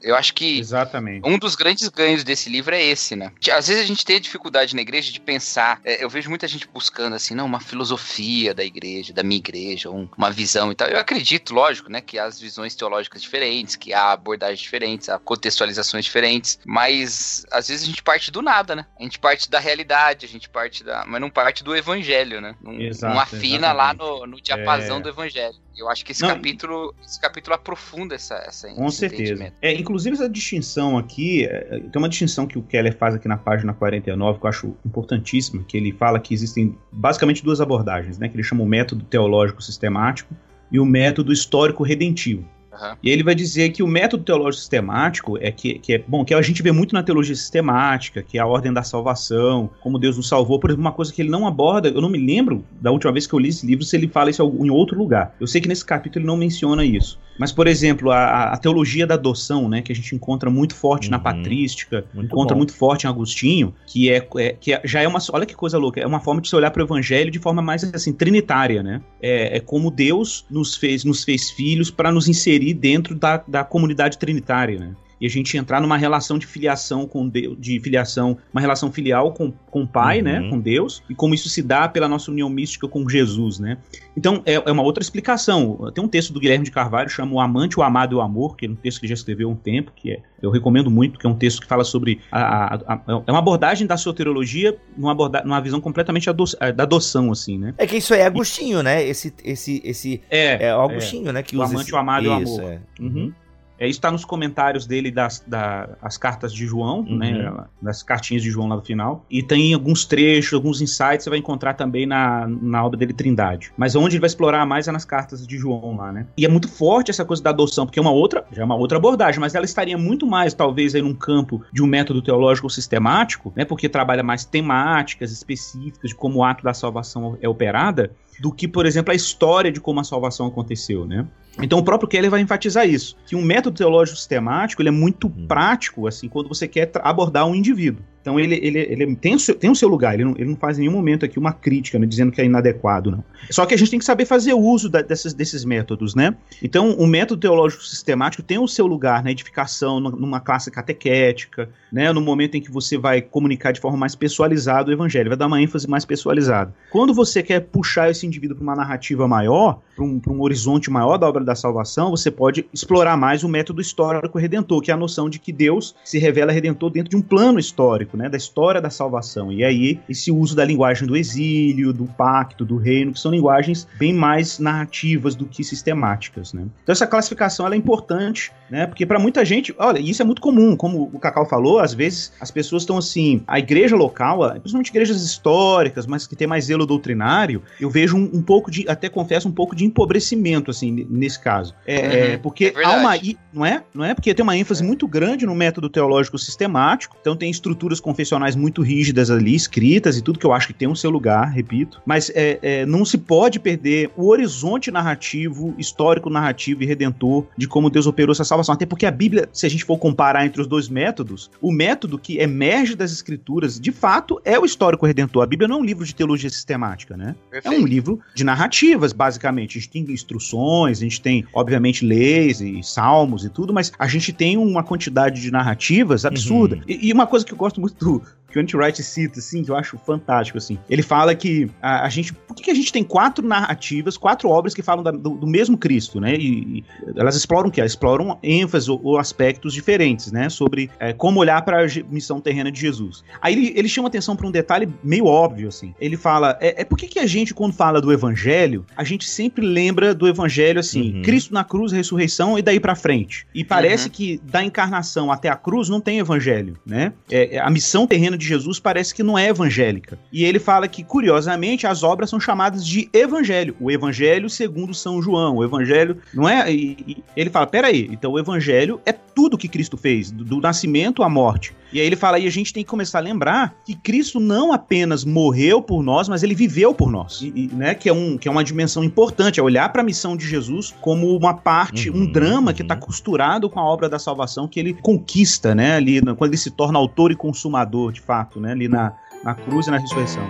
[0.01, 1.25] eu acho que Exatamente.
[1.25, 3.31] um dos grandes ganhos desse livro é esse, né?
[3.55, 5.79] Às vezes a gente tem dificuldade na igreja de pensar.
[5.85, 9.91] É, eu vejo muita gente buscando assim, não, uma filosofia da igreja, da minha igreja,
[9.91, 10.87] um, uma visão e tal.
[10.87, 15.19] Eu acredito, lógico, né, que há as visões teológicas diferentes, que há abordagens diferentes, há
[15.19, 18.83] contextualizações diferentes, mas às vezes a gente parte do nada, né?
[18.99, 21.05] A gente parte da realidade, a gente parte da.
[21.05, 22.55] Mas não parte do evangelho, né?
[22.63, 23.77] Não, Exato, não afina exatamente.
[23.77, 25.01] lá no, no diapasão é...
[25.01, 25.55] do evangelho.
[25.79, 29.53] Eu acho que esse não, capítulo esse capítulo aprofunda essa, essa Com certeza.
[29.61, 33.37] É, inclusive essa distinção aqui, é, tem uma distinção que o Keller faz aqui na
[33.37, 38.27] página 49 que eu acho importantíssima, que ele fala que existem basicamente duas abordagens, né,
[38.27, 40.35] que ele chama o método teológico sistemático
[40.71, 42.45] e o método histórico redentivo.
[42.71, 42.95] Uhum.
[43.01, 46.33] E ele vai dizer que o método teológico sistemático é que, que é bom, que
[46.33, 50.17] a gente vê muito na teologia sistemática, que é a ordem da salvação, como Deus
[50.17, 50.59] nos salvou.
[50.59, 53.25] Por exemplo, uma coisa que ele não aborda, eu não me lembro da última vez
[53.25, 55.35] que eu li esse livro se ele fala isso em outro lugar.
[55.39, 57.19] Eu sei que nesse capítulo ele não menciona isso.
[57.39, 61.05] Mas, por exemplo, a, a teologia da adoção, né, que a gente encontra muito forte
[61.05, 61.11] uhum.
[61.11, 62.59] na patrística, muito encontra bom.
[62.59, 65.19] muito forte em Agostinho, que é, é, que é, já é uma.
[65.31, 67.61] Olha que coisa louca, é uma forma de se olhar para o evangelho de forma
[67.61, 69.01] mais assim, trinitária, né?
[69.21, 73.63] É, é como Deus nos fez, nos fez filhos para nos inserir dentro da, da
[73.63, 74.91] comunidade trinitária, né?
[75.19, 79.33] E a gente entrar numa relação de filiação com Deus, de filiação, uma relação filial
[79.33, 80.43] com, com o Pai, né, uhum.
[80.45, 83.77] né, com Deus, e como isso se dá pela nossa união mística com Jesus, né.
[84.15, 85.91] Então, é, é uma outra explicação.
[85.93, 88.55] Tem um texto do Guilherme de Carvalho, chama O Amante, o Amado e o Amor,
[88.55, 91.17] que é um texto que já escreveu há um tempo, que é, eu recomendo muito,
[91.17, 94.77] que é um texto que fala sobre, a, a, a, é uma abordagem da soteriologia
[94.97, 97.73] numa, aborda, numa visão completamente ado, é, da adoção, assim, né.
[97.77, 101.43] É que isso aí é Agostinho, né, esse, esse, esse, é, é Agostinho, é, né,
[101.43, 101.95] que o usa Amante, esse...
[101.95, 102.63] o Amado e o Amor.
[102.63, 102.79] É.
[102.99, 103.33] Uhum.
[103.79, 107.17] É, isso está nos comentários dele das, das cartas de João, uhum.
[107.17, 107.63] né?
[107.81, 109.25] Das cartinhas de João lá no final.
[109.29, 113.71] E tem alguns trechos, alguns insights você vai encontrar também na, na obra dele Trindade.
[113.77, 116.27] Mas onde ele vai explorar mais é nas cartas de João lá, né?
[116.37, 118.75] E é muito forte essa coisa da adoção, porque é uma outra, já é uma
[118.75, 122.69] outra abordagem, mas ela estaria muito mais, talvez, aí num campo de um método teológico
[122.69, 123.63] sistemático, né?
[123.63, 128.67] Porque trabalha mais temáticas específicas de como o ato da salvação é operada, do que,
[128.67, 131.27] por exemplo, a história de como a salvação aconteceu, né?
[131.61, 135.27] Então o próprio Keller vai enfatizar isso, que um método teológico sistemático ele é muito
[135.27, 135.45] hum.
[135.47, 138.03] prático, assim, quando você quer abordar um indivíduo.
[138.21, 140.55] Então ele, ele, ele tem, o seu, tem o seu lugar, ele não, ele não
[140.55, 143.23] faz em nenhum momento aqui uma crítica, né, dizendo que é inadequado, não.
[143.49, 146.35] Só que a gente tem que saber fazer uso da, desses, desses métodos, né?
[146.61, 152.11] Então o método teológico sistemático tem o seu lugar na edificação, numa classe catequética, né,
[152.11, 155.47] no momento em que você vai comunicar de forma mais pessoalizada o evangelho, vai dar
[155.47, 156.73] uma ênfase mais pessoalizada.
[156.91, 161.17] Quando você quer puxar esse indivíduo para uma narrativa maior, para um, um horizonte maior
[161.17, 164.97] da obra da salvação, você pode explorar mais o método histórico redentor, que é a
[164.97, 168.37] noção de que Deus se revela redentor dentro de um plano histórico histórico, né, da
[168.37, 169.51] história da salvação.
[169.51, 173.87] E aí esse uso da linguagem do exílio, do pacto, do reino, que são linguagens
[173.97, 176.65] bem mais narrativas do que sistemáticas, né?
[176.83, 178.87] Então essa classificação ela é importante, né?
[178.87, 182.33] Porque para muita gente, olha, isso é muito comum, como o Cacau falou, às vezes
[182.39, 186.85] as pessoas estão assim, a igreja local, principalmente igrejas históricas, mas que tem mais zelo
[186.85, 191.39] doutrinário, eu vejo um, um pouco de, até confesso, um pouco de empobrecimento assim nesse
[191.39, 191.73] caso.
[191.85, 193.13] É, uhum, é porque é há uma,
[193.53, 194.85] não é, não é porque tem uma ênfase é.
[194.85, 200.21] muito grande no método teológico sistemático, então tem estruturas confessionais muito rígidas ali, escritas e
[200.21, 203.17] tudo que eu acho que tem o seu lugar, repito, mas é, é, não se
[203.17, 208.73] pode perder o horizonte narrativo, histórico narrativo e redentor de como Deus operou essa salvação,
[208.73, 212.17] até porque a Bíblia, se a gente for comparar entre os dois métodos, o método
[212.17, 215.43] que emerge das escrituras, de fato, é o histórico redentor.
[215.43, 217.35] A Bíblia não é um livro de teologia sistemática, né?
[217.49, 217.75] Perfeito.
[217.75, 219.77] É um livro de narrativas, basicamente.
[219.77, 224.07] A gente tem instruções, a gente tem, obviamente, leis e salmos e tudo, mas a
[224.07, 226.75] gente tem uma quantidade de narrativas absurda.
[226.75, 226.81] Uhum.
[226.87, 229.71] E, e, uma coisa que eu gosto muito do, que o Anti-Wright cita, assim, que
[229.71, 230.77] eu acho fantástico, assim.
[230.89, 232.33] Ele fala que a, a gente.
[232.33, 235.47] Por que, que, a gente tem quatro narrativas, quatro obras que falam da, do, do,
[235.47, 236.35] mesmo Cristo, né?
[236.35, 236.85] E, e,
[237.15, 237.79] elas exploram o quê?
[237.79, 240.49] Elas exploram ênfase ou, ou aspectos diferentes, né?
[240.49, 243.23] Sobre é, como olhar para a missão terrena de Jesus.
[243.41, 245.93] Aí ele, ele chama atenção para um detalhe meio óbvio, assim.
[245.99, 249.29] Ele fala: é, é por que, que a gente, quando fala do evangelho, a gente
[249.29, 251.21] sempre lembra do evangelho assim, uhum.
[251.21, 253.45] Cristo na cruz, ressurreição e daí para frente.
[253.53, 254.11] E parece uhum.
[254.11, 257.13] que da encarnação até a cruz não tem evangelho, né?
[257.29, 260.17] É, é a missão terrena de Jesus parece que não é evangélica.
[260.31, 263.75] E ele fala que, curiosamente, as obras são chamadas de evangelho.
[263.79, 265.57] O evangelho segundo São João.
[265.57, 266.71] O evangelho não é.
[266.73, 271.21] E, ele fala: peraí, então o evangelho é tudo que Cristo fez, do, do nascimento
[271.21, 271.73] à morte.
[271.91, 274.71] E aí ele fala: e a gente tem que começar a lembrar que Cristo não
[274.71, 277.41] apenas morreu por nós, mas ele viveu por nós.
[277.41, 280.05] E, e, né, que, é um, que é uma dimensão importante, é olhar para a
[280.05, 282.75] missão de Jesus como uma parte, uhum, um drama uhum.
[282.75, 285.95] que está costurado com a obra da salvação que ele conquista, né?
[285.95, 288.73] Ali, quando ele se torna autor e consumador de fato, né?
[288.73, 289.11] Ali na,
[289.43, 290.47] na cruz e na ressurreição.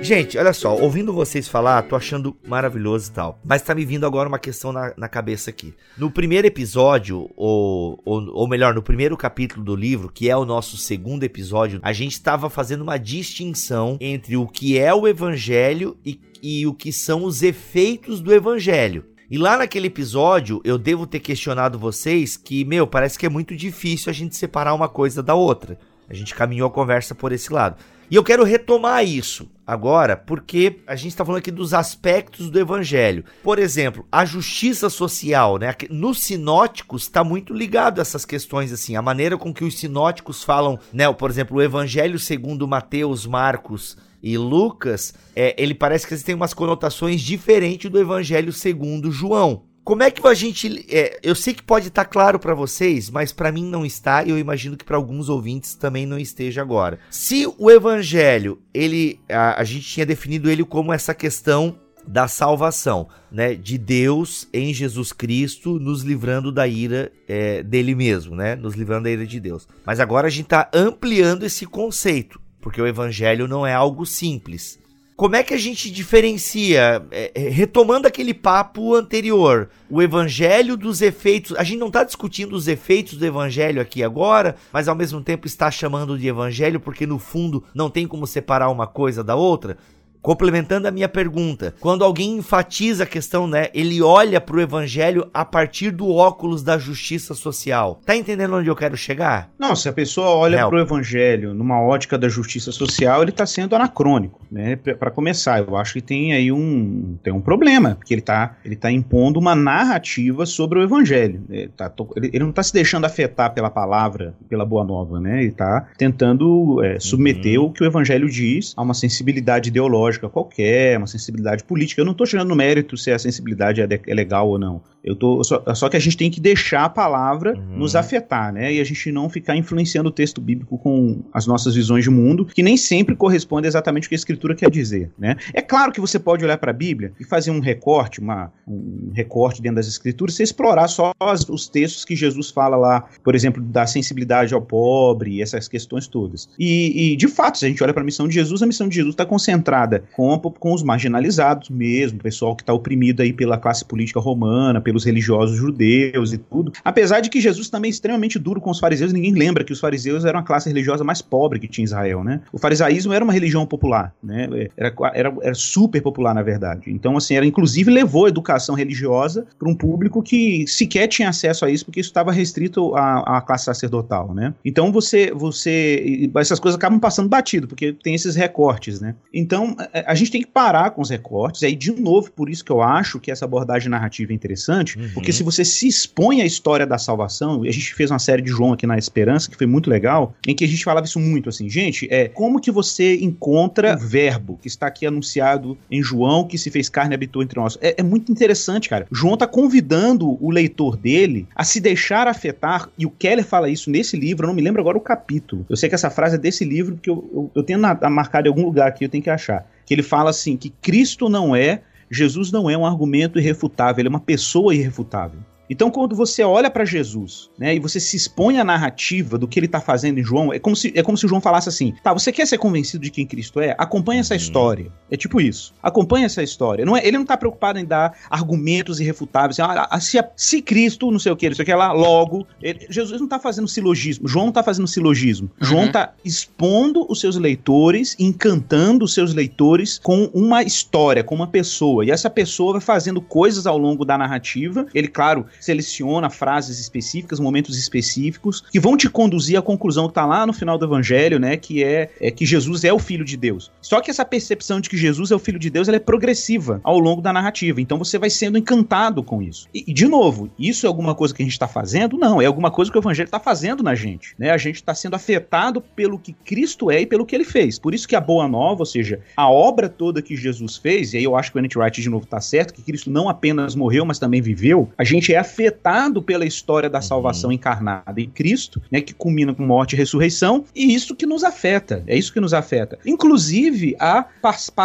[0.00, 3.40] Gente, olha só, ouvindo vocês falar, tô achando maravilhoso e tal.
[3.42, 5.74] Mas tá me vindo agora uma questão na, na cabeça aqui.
[5.96, 10.44] No primeiro episódio, ou, ou, ou, melhor, no primeiro capítulo do livro, que é o
[10.44, 15.96] nosso segundo episódio, a gente estava fazendo uma distinção entre o que é o evangelho
[16.04, 19.06] e, e o que são os efeitos do evangelho.
[19.30, 23.56] E lá naquele episódio, eu devo ter questionado vocês que, meu, parece que é muito
[23.56, 25.78] difícil a gente separar uma coisa da outra.
[26.06, 27.76] A gente caminhou a conversa por esse lado.
[28.10, 32.60] E eu quero retomar isso agora, porque a gente está falando aqui dos aspectos do
[32.60, 33.24] evangelho.
[33.42, 35.74] Por exemplo, a justiça social, né?
[35.88, 40.44] Nos sinóticos está muito ligado a essas questões assim, a maneira com que os sinóticos
[40.44, 41.10] falam, né?
[41.10, 46.54] Por exemplo, o evangelho segundo Mateus, Marcos e Lucas, é, ele parece que tem umas
[46.54, 49.64] conotações diferentes do Evangelho segundo João.
[49.84, 50.86] Como é que a gente.
[50.88, 54.24] É, eu sei que pode estar tá claro para vocês, mas para mim não está,
[54.24, 56.98] e eu imagino que para alguns ouvintes também não esteja agora.
[57.10, 59.20] Se o Evangelho, ele.
[59.28, 64.72] A, a gente tinha definido ele como essa questão da salvação, né, de Deus em
[64.72, 69.38] Jesus Cristo, nos livrando da ira é, dele mesmo, né, nos livrando da ira de
[69.38, 69.68] Deus.
[69.84, 74.78] Mas agora a gente está ampliando esse conceito porque o evangelho não é algo simples.
[75.14, 81.02] Como é que a gente diferencia, é, é, retomando aquele papo anterior, o evangelho dos
[81.02, 81.54] efeitos?
[81.58, 85.46] A gente não está discutindo os efeitos do evangelho aqui agora, mas ao mesmo tempo
[85.46, 89.76] está chamando de evangelho porque no fundo não tem como separar uma coisa da outra.
[90.24, 95.28] Complementando a minha pergunta, quando alguém enfatiza a questão, né, ele olha para o evangelho
[95.34, 98.00] a partir do óculos da justiça social.
[98.06, 99.50] Tá entendendo onde eu quero chegar?
[99.58, 103.44] Não, se a pessoa olha para o evangelho numa ótica da justiça social, ele está
[103.44, 104.76] sendo anacrônico, né?
[104.76, 108.76] Para começar, eu acho que tem aí um tem um problema, porque ele está ele
[108.76, 111.44] tá impondo uma narrativa sobre o evangelho.
[111.50, 115.40] Ele, tá, ele, ele não está se deixando afetar pela palavra, pela boa nova, né?
[115.40, 117.66] Ele está tentando é, submeter uhum.
[117.66, 122.00] o que o evangelho diz a uma sensibilidade ideológica ideológica qualquer, uma sensibilidade política.
[122.00, 124.80] Eu não estou chegando no mérito se a sensibilidade é, é legal ou não.
[125.04, 127.78] Eu tô só, só, que a gente tem que deixar a palavra uhum.
[127.78, 128.72] nos afetar, né?
[128.72, 132.46] E a gente não ficar influenciando o texto bíblico com as nossas visões de mundo,
[132.46, 135.36] que nem sempre corresponde exatamente o que a escritura quer dizer, né?
[135.52, 139.10] É claro que você pode olhar para a Bíblia e fazer um recorte, uma, um
[139.12, 143.34] recorte dentro das escrituras, e explorar só as, os textos que Jesus fala lá, por
[143.34, 146.48] exemplo, da sensibilidade ao pobre, essas questões todas.
[146.58, 148.88] E, e de fato, se a gente olha para a missão de Jesus, a missão
[148.88, 153.32] de Jesus está concentrada com, com os marginalizados mesmo, o pessoal que está oprimido aí
[153.32, 156.72] pela classe política romana, pelo pelos religiosos judeus e tudo.
[156.84, 159.80] Apesar de que Jesus também é extremamente duro com os fariseus, ninguém lembra que os
[159.80, 162.40] fariseus eram a classe religiosa mais pobre que tinha Israel, né?
[162.52, 164.48] O farisaísmo era uma religião popular, né?
[164.76, 166.82] Era, era, era super popular, na verdade.
[166.86, 171.64] Então, assim, era inclusive levou a educação religiosa para um público que sequer tinha acesso
[171.64, 174.54] a isso, porque isso estava restrito à, à classe sacerdotal, né?
[174.64, 179.16] Então você, você, essas coisas acabam passando batido, porque tem esses recortes, né?
[179.32, 181.62] Então a, a gente tem que parar com os recortes.
[181.62, 184.83] E aí de novo, por isso que eu acho que essa abordagem narrativa é interessante,
[184.92, 185.10] uhum.
[185.14, 188.50] porque se você se expõe à história da salvação, a gente fez uma série de
[188.50, 191.48] João aqui na Esperança que foi muito legal, em que a gente falava isso muito
[191.48, 196.46] assim, gente, é como que você encontra o verbo que está aqui anunciado em João
[196.46, 197.78] que se fez carne e habitou entre nós.
[197.80, 199.06] É, é muito interessante, cara.
[199.10, 203.90] João está convidando o leitor dele a se deixar afetar, e o Keller fala isso
[203.90, 205.64] nesse livro, eu não me lembro agora o capítulo.
[205.68, 208.48] Eu sei que essa frase é desse livro, porque eu, eu, eu tenho na, marcado
[208.48, 209.66] em algum lugar aqui, eu tenho que achar.
[209.86, 211.82] Que ele fala assim: que Cristo não é,
[212.14, 215.40] Jesus não é um argumento irrefutável, ele é uma pessoa irrefutável.
[215.68, 219.58] Então, quando você olha para Jesus, né, e você se expõe à narrativa do que
[219.58, 222.12] ele está fazendo em João, é como se é como se João falasse assim: "Tá,
[222.12, 223.74] você quer ser convencido de quem Cristo é?
[223.78, 224.38] Acompanha essa uhum.
[224.38, 224.92] história".
[225.10, 225.72] É tipo isso.
[225.82, 226.84] Acompanha essa história.
[226.84, 230.62] Não é, ele não está preocupado em dar argumentos irrefutáveis, assim, ah, ah, se, se,
[230.62, 233.38] Cristo, não sei o que, não sei o que lá, logo, ele, Jesus não está
[233.38, 234.26] fazendo silogismo.
[234.28, 235.50] João não está fazendo silogismo.
[235.60, 235.66] Uhum.
[235.66, 241.46] João está expondo os seus leitores, encantando os seus leitores com uma história, com uma
[241.46, 242.04] pessoa.
[242.04, 244.86] E essa pessoa vai fazendo coisas ao longo da narrativa.
[244.94, 250.26] Ele, claro, seleciona frases específicas, momentos específicos, que vão te conduzir à conclusão que está
[250.26, 251.56] lá no final do evangelho, né?
[251.56, 253.70] Que é, é, que Jesus é o Filho de Deus.
[253.80, 256.80] Só que essa percepção de que Jesus é o Filho de Deus ela é progressiva
[256.82, 257.80] ao longo da narrativa.
[257.80, 259.68] Então você vai sendo encantado com isso.
[259.74, 262.16] E, de novo, isso é alguma coisa que a gente está fazendo?
[262.18, 264.34] Não, é alguma coisa que o evangelho está fazendo na gente.
[264.38, 264.50] Né?
[264.50, 267.78] A gente está sendo afetado pelo que Cristo é e pelo que ele fez.
[267.78, 271.18] Por isso que a boa nova, ou seja, a obra toda que Jesus fez, e
[271.18, 271.78] aí eu acho que o N.T.
[271.78, 275.32] Wright de novo está certo, que Cristo não apenas morreu, mas também viveu, a gente
[275.32, 277.54] é afetado pela história da salvação uhum.
[277.54, 282.02] encarnada em Cristo, né, que culmina com morte e ressurreição, e isso que nos afeta,
[282.06, 282.98] é isso que nos afeta.
[283.06, 284.26] Inclusive, a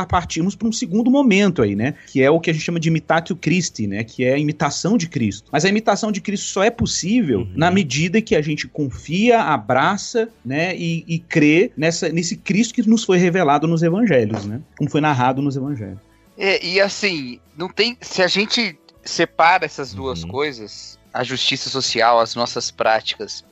[0.07, 2.89] partimos para um segundo momento aí, né, que é o que a gente chama de
[2.89, 5.49] imitatio Christi, né, que é a imitação de Cristo.
[5.51, 7.51] Mas a imitação de Cristo só é possível uhum.
[7.55, 12.87] na medida que a gente confia, abraça, né, e, e crê nessa, nesse Cristo que
[12.87, 15.99] nos foi revelado nos evangelhos, né, como foi narrado nos evangelhos.
[16.37, 17.97] É, e assim, não tem.
[17.99, 18.77] Se a gente
[19.09, 20.29] separa essas duas uhum.
[20.29, 23.43] coisas, a justiça social, as nossas práticas,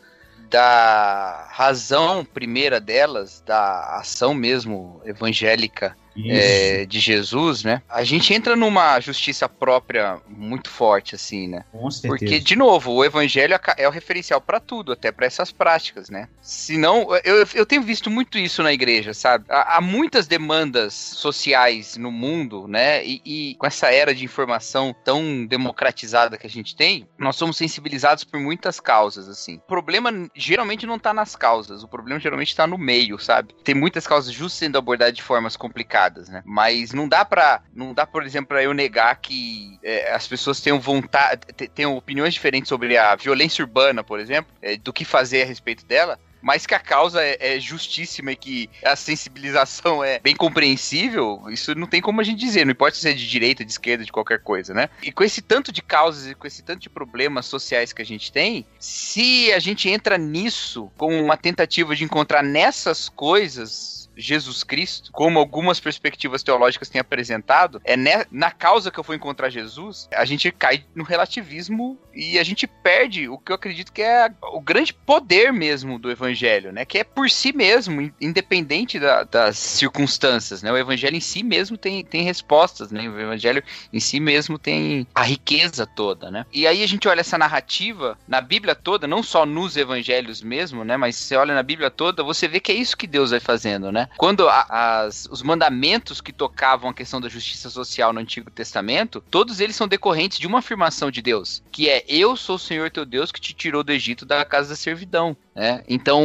[0.50, 7.82] da razão primeira delas, da ação mesmo evangélica é, de Jesus, né?
[7.90, 11.64] A gente entra numa justiça própria muito forte, assim, né?
[11.72, 12.08] Com certeza.
[12.08, 16.10] Porque, de novo, o evangelho é, é o referencial para tudo, até para essas práticas,
[16.10, 16.28] né?
[16.42, 19.46] Senão, eu, eu tenho visto muito isso na igreja, sabe?
[19.50, 23.06] Há, há muitas demandas sociais no mundo, né?
[23.06, 27.58] E, e, com essa era de informação tão democratizada que a gente tem, nós somos
[27.58, 29.58] sensibilizados por muitas causas, assim.
[29.58, 33.54] O problema geralmente não tá nas causas, o problema geralmente tá no meio, sabe?
[33.64, 36.42] Tem muitas causas justas sendo abordadas de formas complicadas né?
[36.46, 40.80] Mas não dá para não dá, por exemplo, eu negar que é, as pessoas tenham
[40.80, 41.42] vontade,
[41.74, 45.86] tenham opiniões diferentes sobre a violência urbana, por exemplo, é, do que fazer a respeito
[45.86, 51.44] dela, mas que a causa é, é, justíssima e que a sensibilização é bem compreensível,
[51.50, 54.06] isso não tem como a gente dizer, não importa se é de direita, de esquerda,
[54.06, 54.90] de qualquer coisa, né?
[55.02, 58.06] E com esse tanto de causas e com esse tanto de problemas sociais que a
[58.06, 64.64] gente tem, se a gente entra nisso com uma tentativa de encontrar nessas coisas Jesus
[64.64, 67.96] Cristo, como algumas perspectivas teológicas têm apresentado, é
[68.32, 72.66] na causa que eu vou encontrar Jesus, a gente cai no relativismo e a gente
[72.66, 76.84] perde o que eu acredito que é o grande poder mesmo do evangelho, né?
[76.84, 80.72] Que é por si mesmo, independente da, das circunstâncias, né?
[80.72, 83.08] O evangelho em si mesmo tem, tem respostas, né?
[83.08, 86.46] O evangelho em si mesmo tem a riqueza toda, né?
[86.52, 90.84] E aí a gente olha essa narrativa na Bíblia toda, não só nos evangelhos mesmo,
[90.84, 90.98] né?
[90.98, 93.92] Mas você olha na Bíblia toda, você vê que é isso que Deus vai fazendo,
[93.92, 94.07] né?
[94.16, 99.60] Quando as, os mandamentos que tocavam a questão da justiça social no Antigo Testamento, todos
[99.60, 103.06] eles são decorrentes de uma afirmação de Deus, que é eu sou o Senhor teu
[103.06, 105.36] Deus que te tirou do Egito da casa da servidão.
[105.58, 105.84] Né?
[105.90, 106.24] Então,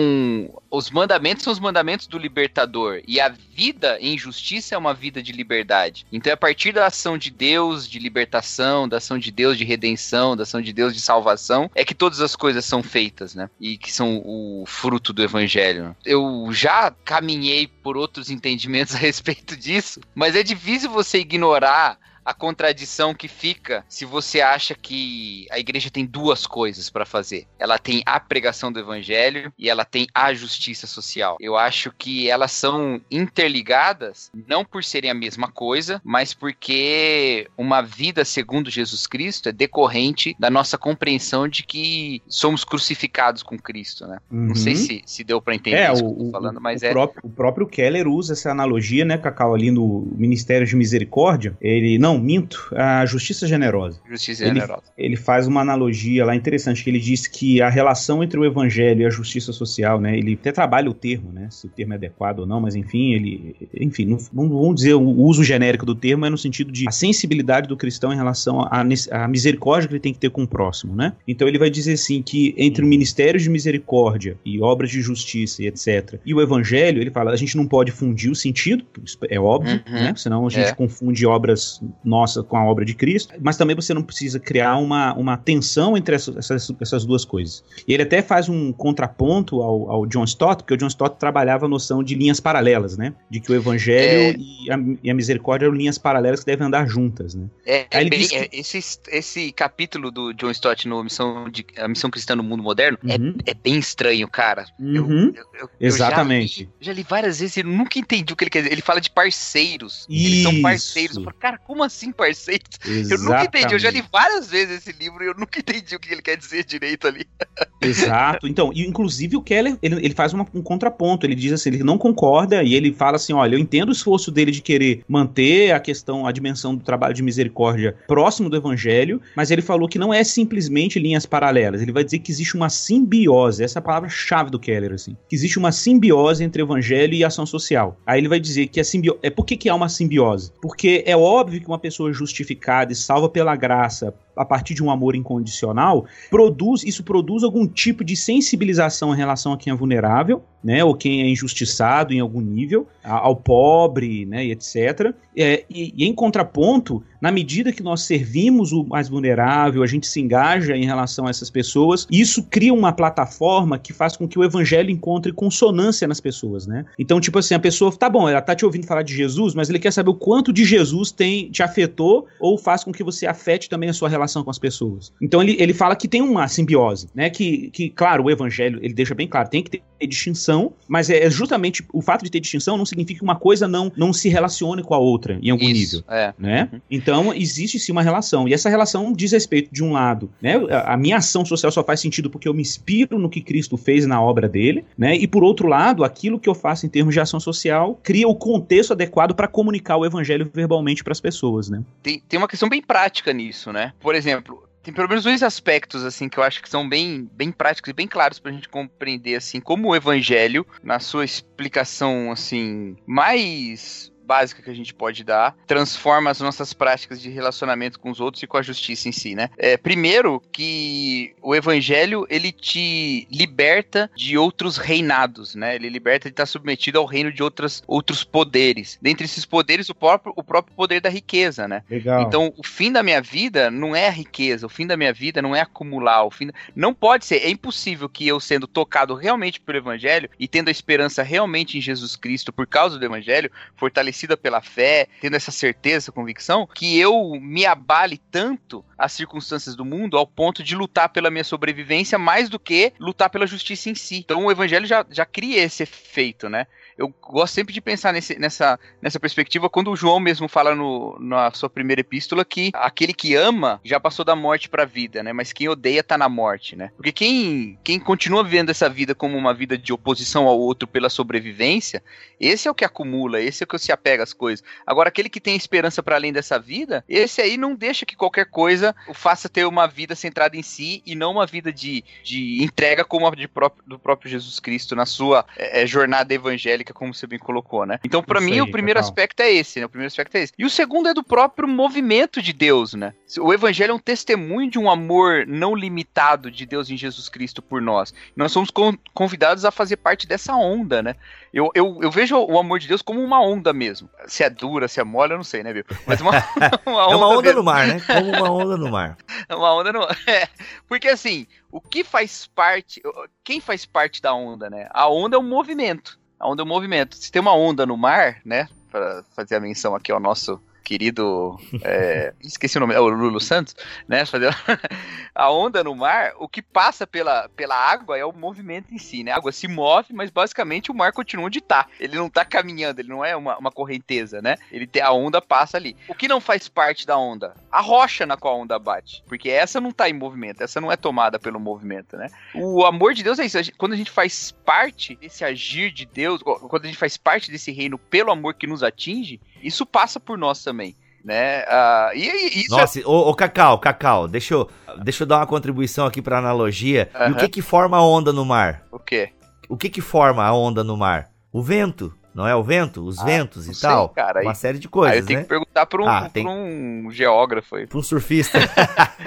[0.70, 3.00] os mandamentos são os mandamentos do libertador.
[3.08, 6.04] E a vida em justiça é uma vida de liberdade.
[6.12, 9.64] Então, é a partir da ação de Deus de libertação, da ação de Deus de
[9.64, 13.48] redenção, da ação de Deus de salvação, é que todas as coisas são feitas, né?
[13.58, 15.96] E que são o fruto do evangelho.
[16.04, 22.34] Eu já caminhei por outros entendimentos a respeito disso, mas é difícil você ignorar a
[22.34, 27.46] contradição que fica se você acha que a igreja tem duas coisas para fazer.
[27.58, 31.36] Ela tem a pregação do evangelho e ela tem a justiça social.
[31.40, 37.80] Eu acho que elas são interligadas não por serem a mesma coisa, mas porque uma
[37.80, 44.06] vida segundo Jesus Cristo é decorrente da nossa compreensão de que somos crucificados com Cristo,
[44.06, 44.18] né?
[44.30, 44.48] Uhum.
[44.48, 46.82] Não sei se, se deu para entender é, isso o, que eu tô falando, mas
[46.82, 46.90] o é.
[46.90, 51.56] Próprio, o próprio Keller usa essa analogia, né, Cacau, ali no Ministério de Misericórdia.
[51.60, 54.00] Ele, não, minto, a justiça generosa.
[54.08, 54.82] Justiça ele, generosa.
[54.96, 59.02] Ele faz uma analogia lá interessante, que ele diz que a relação entre o evangelho
[59.02, 61.96] e a justiça social, né, ele até trabalha o termo, né, se o termo é
[61.96, 65.94] adequado ou não, mas enfim, ele, enfim, não, não vamos dizer o uso genérico do
[65.94, 69.94] termo, é no sentido de a sensibilidade do cristão em relação à, à misericórdia que
[69.94, 71.12] ele tem que ter com o próximo, né?
[71.26, 75.62] Então ele vai dizer assim que entre o ministério de misericórdia e obras de justiça
[75.62, 78.84] e etc, e o evangelho, ele fala, a gente não pode fundir o sentido,
[79.28, 79.92] é óbvio, uhum.
[79.92, 80.14] né?
[80.16, 80.74] Senão a gente é.
[80.74, 85.14] confunde obras nossas com a obra de Cristo, mas também você não precisa criar uma,
[85.14, 86.50] uma tensão entre essas,
[86.80, 87.64] essas duas coisas.
[87.86, 91.66] E ele até faz um contraponto ao, ao John Stott, porque o John Stott trabalhava
[91.66, 93.14] a noção de linhas paralelas, né?
[93.30, 94.36] De que o evangelho é.
[94.38, 97.46] e, a, e, a, misericórdia eram linhas paralelas que devem andar juntas, né?
[97.64, 98.34] É, é bem, que...
[98.34, 98.78] É, esse,
[99.08, 103.16] esse capítulo do John Stott no Missão, de, a Missão Cristã no Mundo Moderno é,
[103.16, 103.34] uhum.
[103.46, 104.66] é, bem estranho, cara.
[104.78, 105.32] Uhum.
[105.34, 106.60] Eu, eu, eu, Exatamente.
[106.62, 108.72] Já li, já li, várias vezes e nunca entendi o que ele quer dizer.
[108.72, 110.06] Ele fala de parceiros.
[110.08, 110.26] Isso.
[110.26, 111.16] Eles são parceiros.
[111.16, 112.78] Eu falo, cara, como assim parceiros?
[112.86, 113.12] Exatamente.
[113.12, 113.74] Eu nunca entendi.
[113.74, 116.36] Eu já li várias vezes esse livro e eu nunca entendi o que ele quer
[116.36, 117.26] dizer direito ali.
[117.82, 118.46] Exato.
[118.46, 121.26] Então, e, inclusive o Keller, ele, ele faz uma, um contraponto.
[121.26, 124.30] Ele diz assim, ele não concorda e ele fala assim, olha, eu entendo o esforço
[124.30, 129.20] dele de querer manter a questão, a dimensão do trabalho de misericórdia próximo do evangelho,
[129.36, 131.82] mas ele falou que não é simplesmente linhas paralelas.
[131.82, 135.16] Ele vai dizer que existe uma simbiose, essa é a palavra-chave do Keller, assim.
[135.28, 137.98] Que existe uma simbiose entre evangelho e ação social.
[138.06, 139.18] Aí ele vai dizer que a simbiose.
[139.22, 140.52] É por que, que há uma simbiose?
[140.60, 144.90] Porque é óbvio que uma pessoa justificada e salva pela graça a partir de um
[144.90, 150.42] amor incondicional, produz, isso produz algum tipo de sensibilização em relação a quem é vulnerável,
[150.62, 155.12] né, ou quem é injustiçado em algum nível, ao pobre, né, e etc.
[155.36, 160.06] É, e, e, em contraponto, na medida que nós servimos o mais vulnerável, a gente
[160.06, 164.38] se engaja em relação a essas pessoas, isso cria uma plataforma que faz com que
[164.38, 166.84] o evangelho encontre consonância nas pessoas, né?
[166.98, 169.68] Então, tipo assim, a pessoa, tá bom, ela tá te ouvindo falar de Jesus, mas
[169.68, 173.26] ele quer saber o quanto de Jesus tem te afetou ou faz com que você
[173.26, 175.12] afete também a sua relação com as pessoas.
[175.20, 177.30] Então ele, ele fala que tem uma simbiose, né?
[177.30, 181.24] Que, que, claro, o evangelho, ele deixa bem claro, tem que ter distinção, mas é,
[181.24, 184.28] é justamente o fato de ter distinção não significa que uma coisa não, não se
[184.28, 186.34] relacione com a outra em algum Isso, nível, é.
[186.38, 186.68] né?
[186.72, 186.80] Uhum.
[186.90, 190.56] Então existe sim uma relação e essa relação diz respeito de um lado, né?
[190.70, 193.76] A, a minha ação social só faz sentido porque eu me inspiro no que Cristo
[193.76, 195.16] fez na obra dele, né?
[195.16, 198.34] E por outro lado, aquilo que eu faço em termos de ação social cria o
[198.34, 201.82] contexto adequado para comunicar o evangelho verbalmente para as pessoas, né?
[202.02, 203.92] Tem, tem uma questão bem prática nisso, né?
[204.00, 207.52] Por exemplo, tem pelo menos dois aspectos, assim, que eu acho que são bem, bem
[207.52, 212.96] práticos e bem claros pra gente compreender, assim, como o evangelho, na sua explicação, assim,
[213.06, 218.18] mais básica que a gente pode dar, transforma as nossas práticas de relacionamento com os
[218.18, 219.50] outros e com a justiça em si, né?
[219.58, 225.74] É, primeiro que o evangelho ele te liberta de outros reinados, né?
[225.74, 228.98] Ele liberta de estar submetido ao reino de outras, outros poderes.
[229.02, 231.82] Dentre esses poderes, o próprio, o próprio poder da riqueza, né?
[231.90, 232.22] Legal.
[232.22, 235.42] Então, o fim da minha vida não é a riqueza, o fim da minha vida
[235.42, 236.54] não é acumular, o fim da...
[236.74, 240.70] não pode ser, é impossível que eu sendo tocado realmente pelo evangelho e tendo a
[240.70, 245.50] esperança realmente em Jesus Cristo por causa do evangelho, fortalecido fortalecida pela fé, tendo essa
[245.50, 250.74] certeza, essa convicção, que eu me abale tanto as circunstâncias do mundo ao ponto de
[250.74, 254.18] lutar pela minha sobrevivência mais do que lutar pela justiça em si.
[254.18, 256.66] Então o evangelho já, já cria esse efeito, né?
[256.96, 261.18] eu gosto sempre de pensar nesse, nessa, nessa perspectiva quando o João mesmo fala no,
[261.18, 265.22] na sua primeira epístola que aquele que ama já passou da morte para a vida,
[265.22, 265.32] né?
[265.32, 266.90] Mas quem odeia tá na morte, né?
[266.96, 271.08] Porque quem, quem continua vivendo essa vida como uma vida de oposição ao outro pela
[271.08, 272.02] sobrevivência,
[272.38, 274.64] esse é o que acumula, esse é o que se apega às coisas.
[274.84, 278.46] Agora, aquele que tem esperança para além dessa vida, esse aí não deixa que qualquer
[278.46, 282.62] coisa o faça ter uma vida centrada em si e não uma vida de, de
[282.62, 287.14] entrega como a de próprio, do próprio Jesus Cristo na sua é, jornada evangélica como
[287.14, 287.98] você bem colocou, né?
[288.04, 289.08] Então, para mim, aí, o primeiro total.
[289.08, 289.86] aspecto é esse, né?
[289.86, 290.52] O primeiro aspecto é esse.
[290.58, 293.14] E o segundo é do próprio movimento de Deus, né?
[293.38, 297.62] O evangelho é um testemunho de um amor não limitado de Deus em Jesus Cristo
[297.62, 298.12] por nós.
[298.34, 298.70] Nós somos
[299.14, 301.14] convidados a fazer parte dessa onda, né?
[301.52, 303.91] Eu, eu, eu vejo o amor de Deus como uma onda mesmo.
[304.26, 305.84] Se é dura, se é mole, eu não sei, né, Bill?
[306.06, 306.30] Mas uma,
[306.86, 307.12] uma onda.
[307.12, 307.58] é uma onda mesmo.
[307.58, 308.00] no mar, né?
[308.00, 309.16] Como uma onda no mar.
[309.48, 310.16] É uma onda no mar.
[310.26, 310.48] É,
[310.88, 313.02] porque assim, o que faz parte.
[313.42, 314.88] Quem faz parte da onda, né?
[314.90, 316.18] A onda é o movimento.
[316.38, 317.16] A onda é o movimento.
[317.16, 318.68] Se tem uma onda no mar, né?
[318.90, 321.58] Para fazer a menção aqui ao nosso querido.
[321.82, 323.74] É, esqueci o nome, é o Lulu Santos,
[324.06, 324.22] né?
[325.34, 329.22] A onda no mar, o que passa pela, pela água é o movimento em si,
[329.22, 329.32] né?
[329.32, 331.86] A água se move, mas basicamente o mar continua onde tá.
[331.98, 334.56] Ele não tá caminhando, ele não é uma, uma correnteza, né?
[334.70, 335.96] Ele tem a onda passa ali.
[336.08, 337.54] O que não faz parte da onda?
[337.70, 339.22] A rocha na qual a onda bate.
[339.26, 342.28] Porque essa não tá em movimento, essa não é tomada pelo movimento, né?
[342.54, 343.58] O amor de Deus é isso.
[343.78, 347.72] Quando a gente faz parte desse agir de Deus, quando a gente faz parte desse
[347.72, 351.62] reino pelo amor que nos atinge, isso passa por nós também né?
[351.62, 353.04] Uh, e, e isso é Nossa, é...
[353.04, 354.68] ô, ô, Cacau, Cacau, deixa eu,
[355.02, 357.08] deixa eu dar uma contribuição aqui pra analogia.
[357.28, 358.82] E o que que forma a onda no mar?
[358.90, 359.30] O quê?
[359.68, 361.30] O que que forma a onda no mar?
[361.52, 362.12] O vento.
[362.34, 363.04] Não é o vento?
[363.04, 364.08] Os ah, ventos e sei, tal.
[364.08, 365.42] Cara, Uma série de coisas, aí eu tenho né?
[365.44, 366.44] que perguntar pra um, ah, tem...
[366.44, 367.86] pra um geógrafo aí.
[367.86, 368.58] Pra um surfista.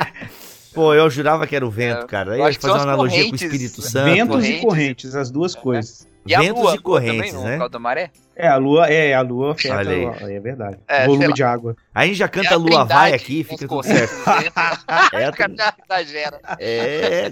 [0.74, 2.34] Pô, eu jurava que era o vento, é, cara.
[2.34, 4.12] Aí eu ia fazer uma analogia com o Espírito Santo.
[4.12, 6.08] Ventos e correntes, as duas coisas.
[6.26, 7.70] E Ventos a lua, e correntes, também, né?
[7.70, 8.10] Da maré?
[8.36, 10.34] É, a lua, é, a lua afeta Olha aí.
[10.34, 10.80] é verdade.
[10.88, 11.78] É, Volume de água.
[11.94, 14.12] Aí a gente já canta a lua vai aqui, fica tudo certo.
[15.14, 15.30] é,
[15.86, 16.42] exagera.
[16.60, 17.32] É,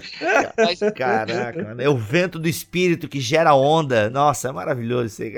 [0.94, 1.82] caraca, mano.
[1.82, 4.08] é o vento do espírito que gera onda.
[4.08, 5.34] Nossa, é maravilhoso isso aí.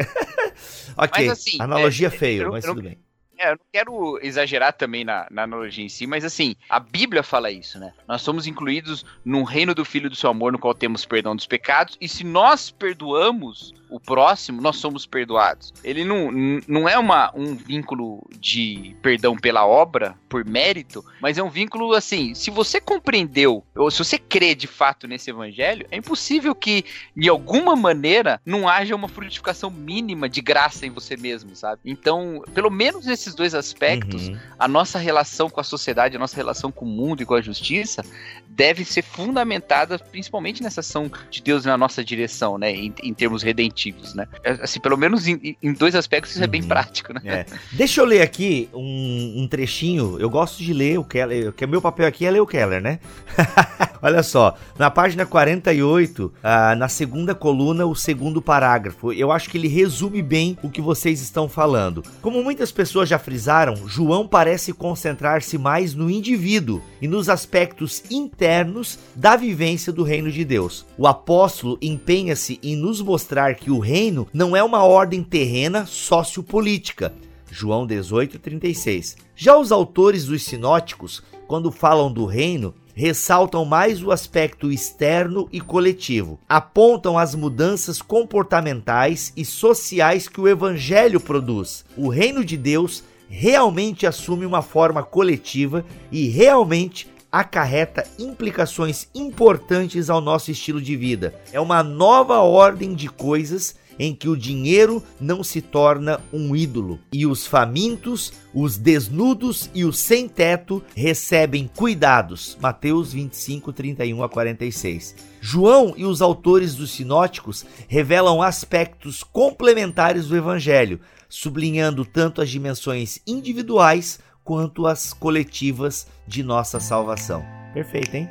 [0.94, 2.98] ok, assim, analogia é, feio, eu, mas eu, tudo bem.
[3.38, 7.22] É, eu não quero exagerar também na, na, analogia em si, mas assim, a Bíblia
[7.22, 7.92] fala isso, né?
[8.08, 11.46] Nós somos incluídos num reino do Filho do seu amor, no qual temos perdão dos
[11.46, 15.72] pecados, e se nós perdoamos o próximo, nós somos perdoados.
[15.82, 16.30] Ele não,
[16.66, 21.92] não é uma, um vínculo de perdão pela obra, por mérito, mas é um vínculo
[21.92, 26.84] assim, se você compreendeu, ou se você crê de fato nesse evangelho, é impossível que,
[27.16, 31.80] de alguma maneira, não haja uma frutificação mínima de graça em você mesmo, sabe?
[31.84, 34.38] Então, pelo menos nesses dois aspectos, uhum.
[34.58, 37.40] a nossa relação com a sociedade, a nossa relação com o mundo e com a
[37.40, 38.04] justiça
[38.48, 42.72] deve ser fundamentada principalmente nessa ação de Deus na nossa direção, né?
[42.72, 43.75] Em, em termos redentivos,
[44.14, 44.26] né?
[44.42, 46.44] É, assim, pelo menos em, em dois aspectos isso uhum.
[46.44, 46.68] é bem uhum.
[46.68, 47.20] prático, né?
[47.24, 47.46] É.
[47.72, 50.18] Deixa eu ler aqui um, um, trechinho.
[50.18, 52.80] Eu gosto de ler o Keller, que é meu papel aqui é ler o Keller,
[52.80, 52.98] né?
[54.02, 59.58] Olha só, na página 48, ah, na segunda coluna, o segundo parágrafo, eu acho que
[59.58, 62.02] ele resume bem o que vocês estão falando.
[62.20, 68.98] Como muitas pessoas já frisaram, João parece concentrar-se mais no indivíduo e nos aspectos internos
[69.14, 70.86] da vivência do reino de Deus.
[70.98, 77.12] O apóstolo empenha-se em nos mostrar que o reino não é uma ordem terrena sociopolítica.
[77.50, 79.16] João 18:36.
[79.34, 85.60] Já os autores dos sinóticos, quando falam do reino, ressaltam mais o aspecto externo e
[85.60, 86.40] coletivo.
[86.48, 91.84] Apontam as mudanças comportamentais e sociais que o evangelho produz.
[91.94, 100.22] O reino de Deus realmente assume uma forma coletiva e realmente acarreta implicações importantes ao
[100.22, 101.34] nosso estilo de vida.
[101.52, 106.98] É uma nova ordem de coisas em que o dinheiro não se torna um ídolo
[107.12, 112.56] e os famintos, os desnudos e os sem teto recebem cuidados.
[112.60, 115.14] Mateus 25, 31 a 46.
[115.40, 123.20] João e os autores dos sinóticos revelam aspectos complementares do evangelho, sublinhando tanto as dimensões
[123.26, 127.44] individuais quanto as coletivas de nossa salvação.
[127.74, 128.28] Perfeito, hein?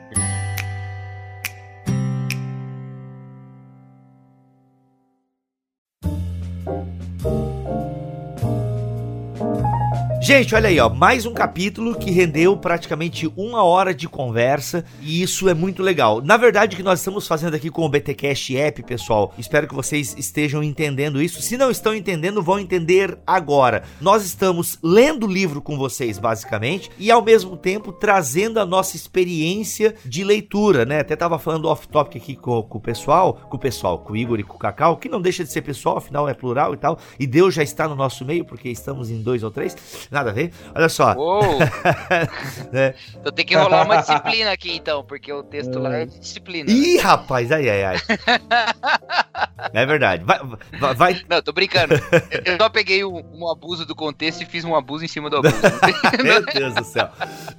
[10.25, 15.21] Gente, olha aí, ó, mais um capítulo que rendeu praticamente uma hora de conversa e
[15.21, 16.19] isso é muito legal.
[16.19, 19.75] Na verdade, o que nós estamos fazendo aqui com o BTcast App, pessoal, espero que
[19.75, 21.43] vocês estejam entendendo isso.
[21.43, 23.83] Se não estão entendendo, vão entender agora.
[24.01, 28.95] Nós estamos lendo o livro com vocês, basicamente, e ao mesmo tempo trazendo a nossa
[28.95, 31.01] experiência de leitura, né?
[31.01, 34.39] Até tava falando off-topic aqui com, com, o pessoal, com o pessoal, com o Igor
[34.39, 36.97] e com o Cacau, que não deixa de ser pessoal, afinal é plural e tal,
[37.19, 39.75] e Deus já está no nosso meio, porque estamos em dois ou três
[40.15, 40.51] nada a ver.
[40.73, 41.13] Olha só.
[42.73, 42.95] é.
[43.19, 46.71] Então tem que rolar uma disciplina aqui, então, porque o texto lá é de disciplina.
[46.71, 47.97] Ih, rapaz, ai, ai, ai.
[49.73, 50.23] é verdade.
[50.23, 50.39] Vai,
[50.79, 51.21] vai, vai.
[51.29, 51.95] Não, tô brincando.
[52.45, 55.37] Eu só peguei um, um, abuso do contexto e fiz um abuso em cima do
[55.37, 55.55] abuso.
[56.23, 57.09] Meu Deus do céu.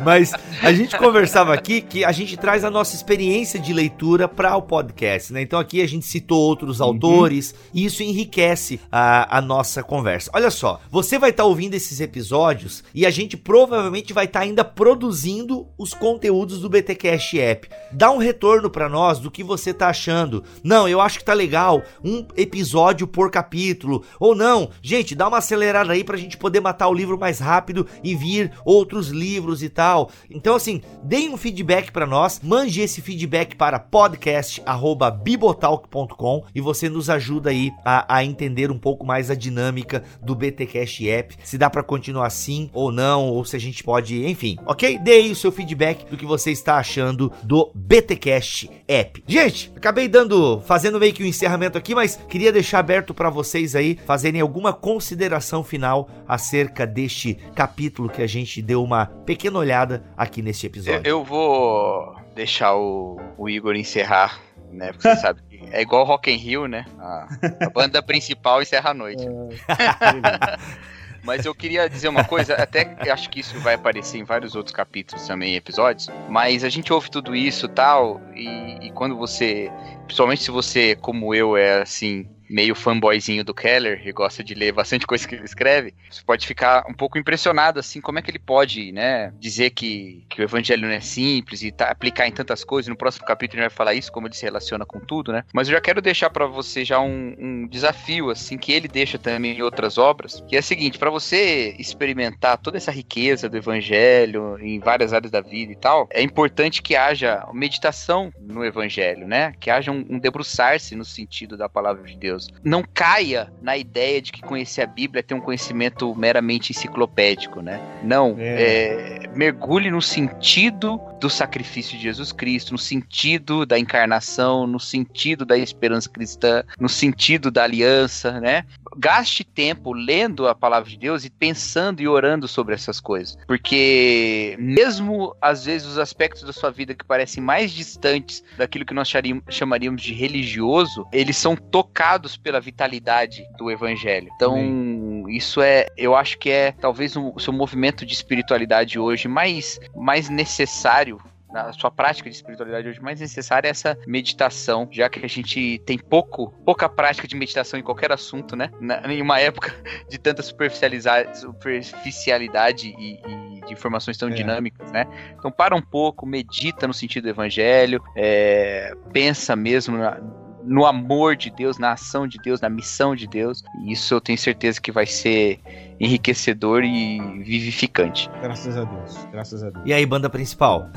[0.03, 0.33] Mas
[0.63, 4.63] a gente conversava aqui que a gente traz a nossa experiência de leitura para o
[4.63, 5.43] podcast, né?
[5.43, 6.87] Então aqui a gente citou outros uhum.
[6.87, 10.31] autores e isso enriquece a, a nossa conversa.
[10.33, 14.27] Olha só, você vai estar tá ouvindo esses episódios episódios e a gente provavelmente vai
[14.27, 17.69] estar tá ainda produzindo os conteúdos do BTcast App.
[17.93, 20.45] Dá um retorno para nós do que você tá achando.
[20.63, 21.83] Não, eu acho que tá legal.
[22.05, 24.05] um episódio por capítulo.
[24.21, 27.87] Ou não, gente, dá uma acelerada aí pra gente poder matar o livro mais rápido
[28.03, 30.11] e vir outros livros e tal.
[30.31, 37.11] Então, assim, deem um feedback para nós, mande esse feedback para podcast.bibotalk.com e você nos
[37.11, 41.71] ajuda aí a, a, entender um pouco mais a dinâmica do BTcast App, se dá
[41.71, 44.99] para continuar assim ou não, ou se a gente pode, enfim, ok?
[44.99, 49.25] Dê aí o seu feedback do que você está achando do BTcast App.
[49.27, 53.75] Gente, acabei dando, fazendo meio que um encerramento aqui, mas queria deixar aberto para vocês
[53.75, 60.05] aí fazerem alguma consideração final acerca deste capítulo que a gente deu uma pequena olhada
[60.17, 61.01] aqui neste episódio.
[61.05, 64.41] Eu, eu vou deixar o, o Igor encerrar
[64.73, 64.93] né?
[64.93, 66.85] Porque você sabe que é igual Rock in Rio, né?
[66.99, 67.27] A,
[67.63, 69.25] a banda principal encerra a noite.
[69.25, 70.87] É.
[71.27, 74.75] Mas eu queria dizer uma coisa, até acho que isso vai aparecer em vários outros
[74.75, 76.09] capítulos também, episódios.
[76.29, 79.71] Mas a gente ouve tudo isso tal, e, e quando você.
[80.07, 84.73] Principalmente se você, como eu, é assim, meio fanboyzinho do Keller e gosta de ler
[84.73, 88.31] bastante coisa que ele escreve, você pode ficar um pouco impressionado, assim, como é que
[88.31, 92.33] ele pode, né, dizer que, que o evangelho não é simples e tá, aplicar em
[92.33, 92.89] tantas coisas.
[92.89, 95.45] No próximo capítulo ele vai falar isso, como ele se relaciona com tudo, né?
[95.53, 99.19] Mas eu já quero deixar para você já um, um, desafio, assim, que ele deixa
[99.19, 103.57] também em outras obras, que é o seguinte, para você experimentar toda essa riqueza do
[103.57, 109.27] evangelho em várias áreas da vida e tal, é importante que haja meditação no evangelho,
[109.27, 109.53] né?
[109.59, 112.36] Que haja um, um debruçar-se no sentido da palavra de Deus.
[112.37, 112.49] Deus.
[112.63, 117.61] Não caia na ideia de que conhecer a Bíblia é ter um conhecimento meramente enciclopédico,
[117.61, 117.81] né?
[118.03, 118.37] Não.
[118.39, 119.23] É.
[119.25, 125.45] É, mergulhe no sentido do sacrifício de Jesus Cristo, no sentido da encarnação, no sentido
[125.45, 128.65] da esperança cristã, no sentido da aliança, né?
[128.97, 133.37] Gaste tempo lendo a palavra de Deus e pensando e orando sobre essas coisas.
[133.47, 138.95] Porque mesmo às vezes os aspectos da sua vida que parecem mais distantes daquilo que
[138.95, 139.11] nós
[139.49, 144.31] chamaríamos de religioso, eles são tocados pela vitalidade do evangelho.
[144.35, 145.25] Então, Sim.
[145.29, 150.31] isso é, eu acho que é talvez o seu movimento de espiritualidade hoje mais mais
[150.31, 151.21] necessário
[151.53, 155.81] na sua prática de espiritualidade hoje mais necessária é essa meditação, já que a gente
[155.87, 158.71] tem pouco, pouca prática de meditação em qualquer assunto, né?
[158.81, 159.75] Na, em uma época
[160.09, 164.33] de tanta superficialidade e, e de informações tão é.
[164.33, 165.07] dinâmicas, né?
[165.39, 170.21] Então para um pouco, medita no sentido do evangelho, é, pensa mesmo na,
[170.67, 173.63] no amor de Deus, na ação de Deus, na missão de Deus.
[173.83, 175.61] E isso eu tenho certeza que vai ser
[175.99, 178.29] enriquecedor e vivificante.
[178.43, 179.85] Graças a Deus, graças a Deus.
[179.87, 180.91] E aí, banda principal?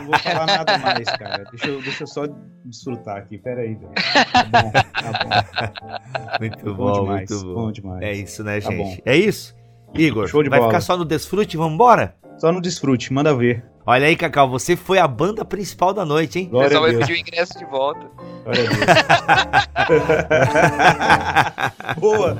[0.00, 1.44] Não vou falar nada mais, cara.
[1.50, 2.26] Deixa eu, deixa eu só
[2.64, 3.38] desfrutar aqui.
[3.38, 3.92] Pera aí, velho.
[4.32, 6.38] Tá bom, tá bom.
[6.40, 7.54] Muito bom, bom demais, muito bom.
[7.54, 8.02] bom demais.
[8.02, 8.96] É isso, né, tá gente?
[8.96, 9.02] Bom.
[9.06, 9.54] É isso?
[9.94, 10.70] Igor, Show de vai bola.
[10.70, 11.56] ficar só no desfrute?
[11.56, 12.14] Vamos embora?
[12.38, 13.64] Só no desfrute, manda ver.
[13.88, 16.48] Olha aí, Cacau, você foi a banda principal da noite, hein?
[16.48, 18.04] Glória Você só vai pedir o ingresso de volta.
[21.96, 22.36] Boa!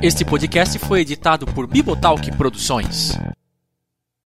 [0.00, 3.18] Este podcast foi editado por Bibotalk Produções.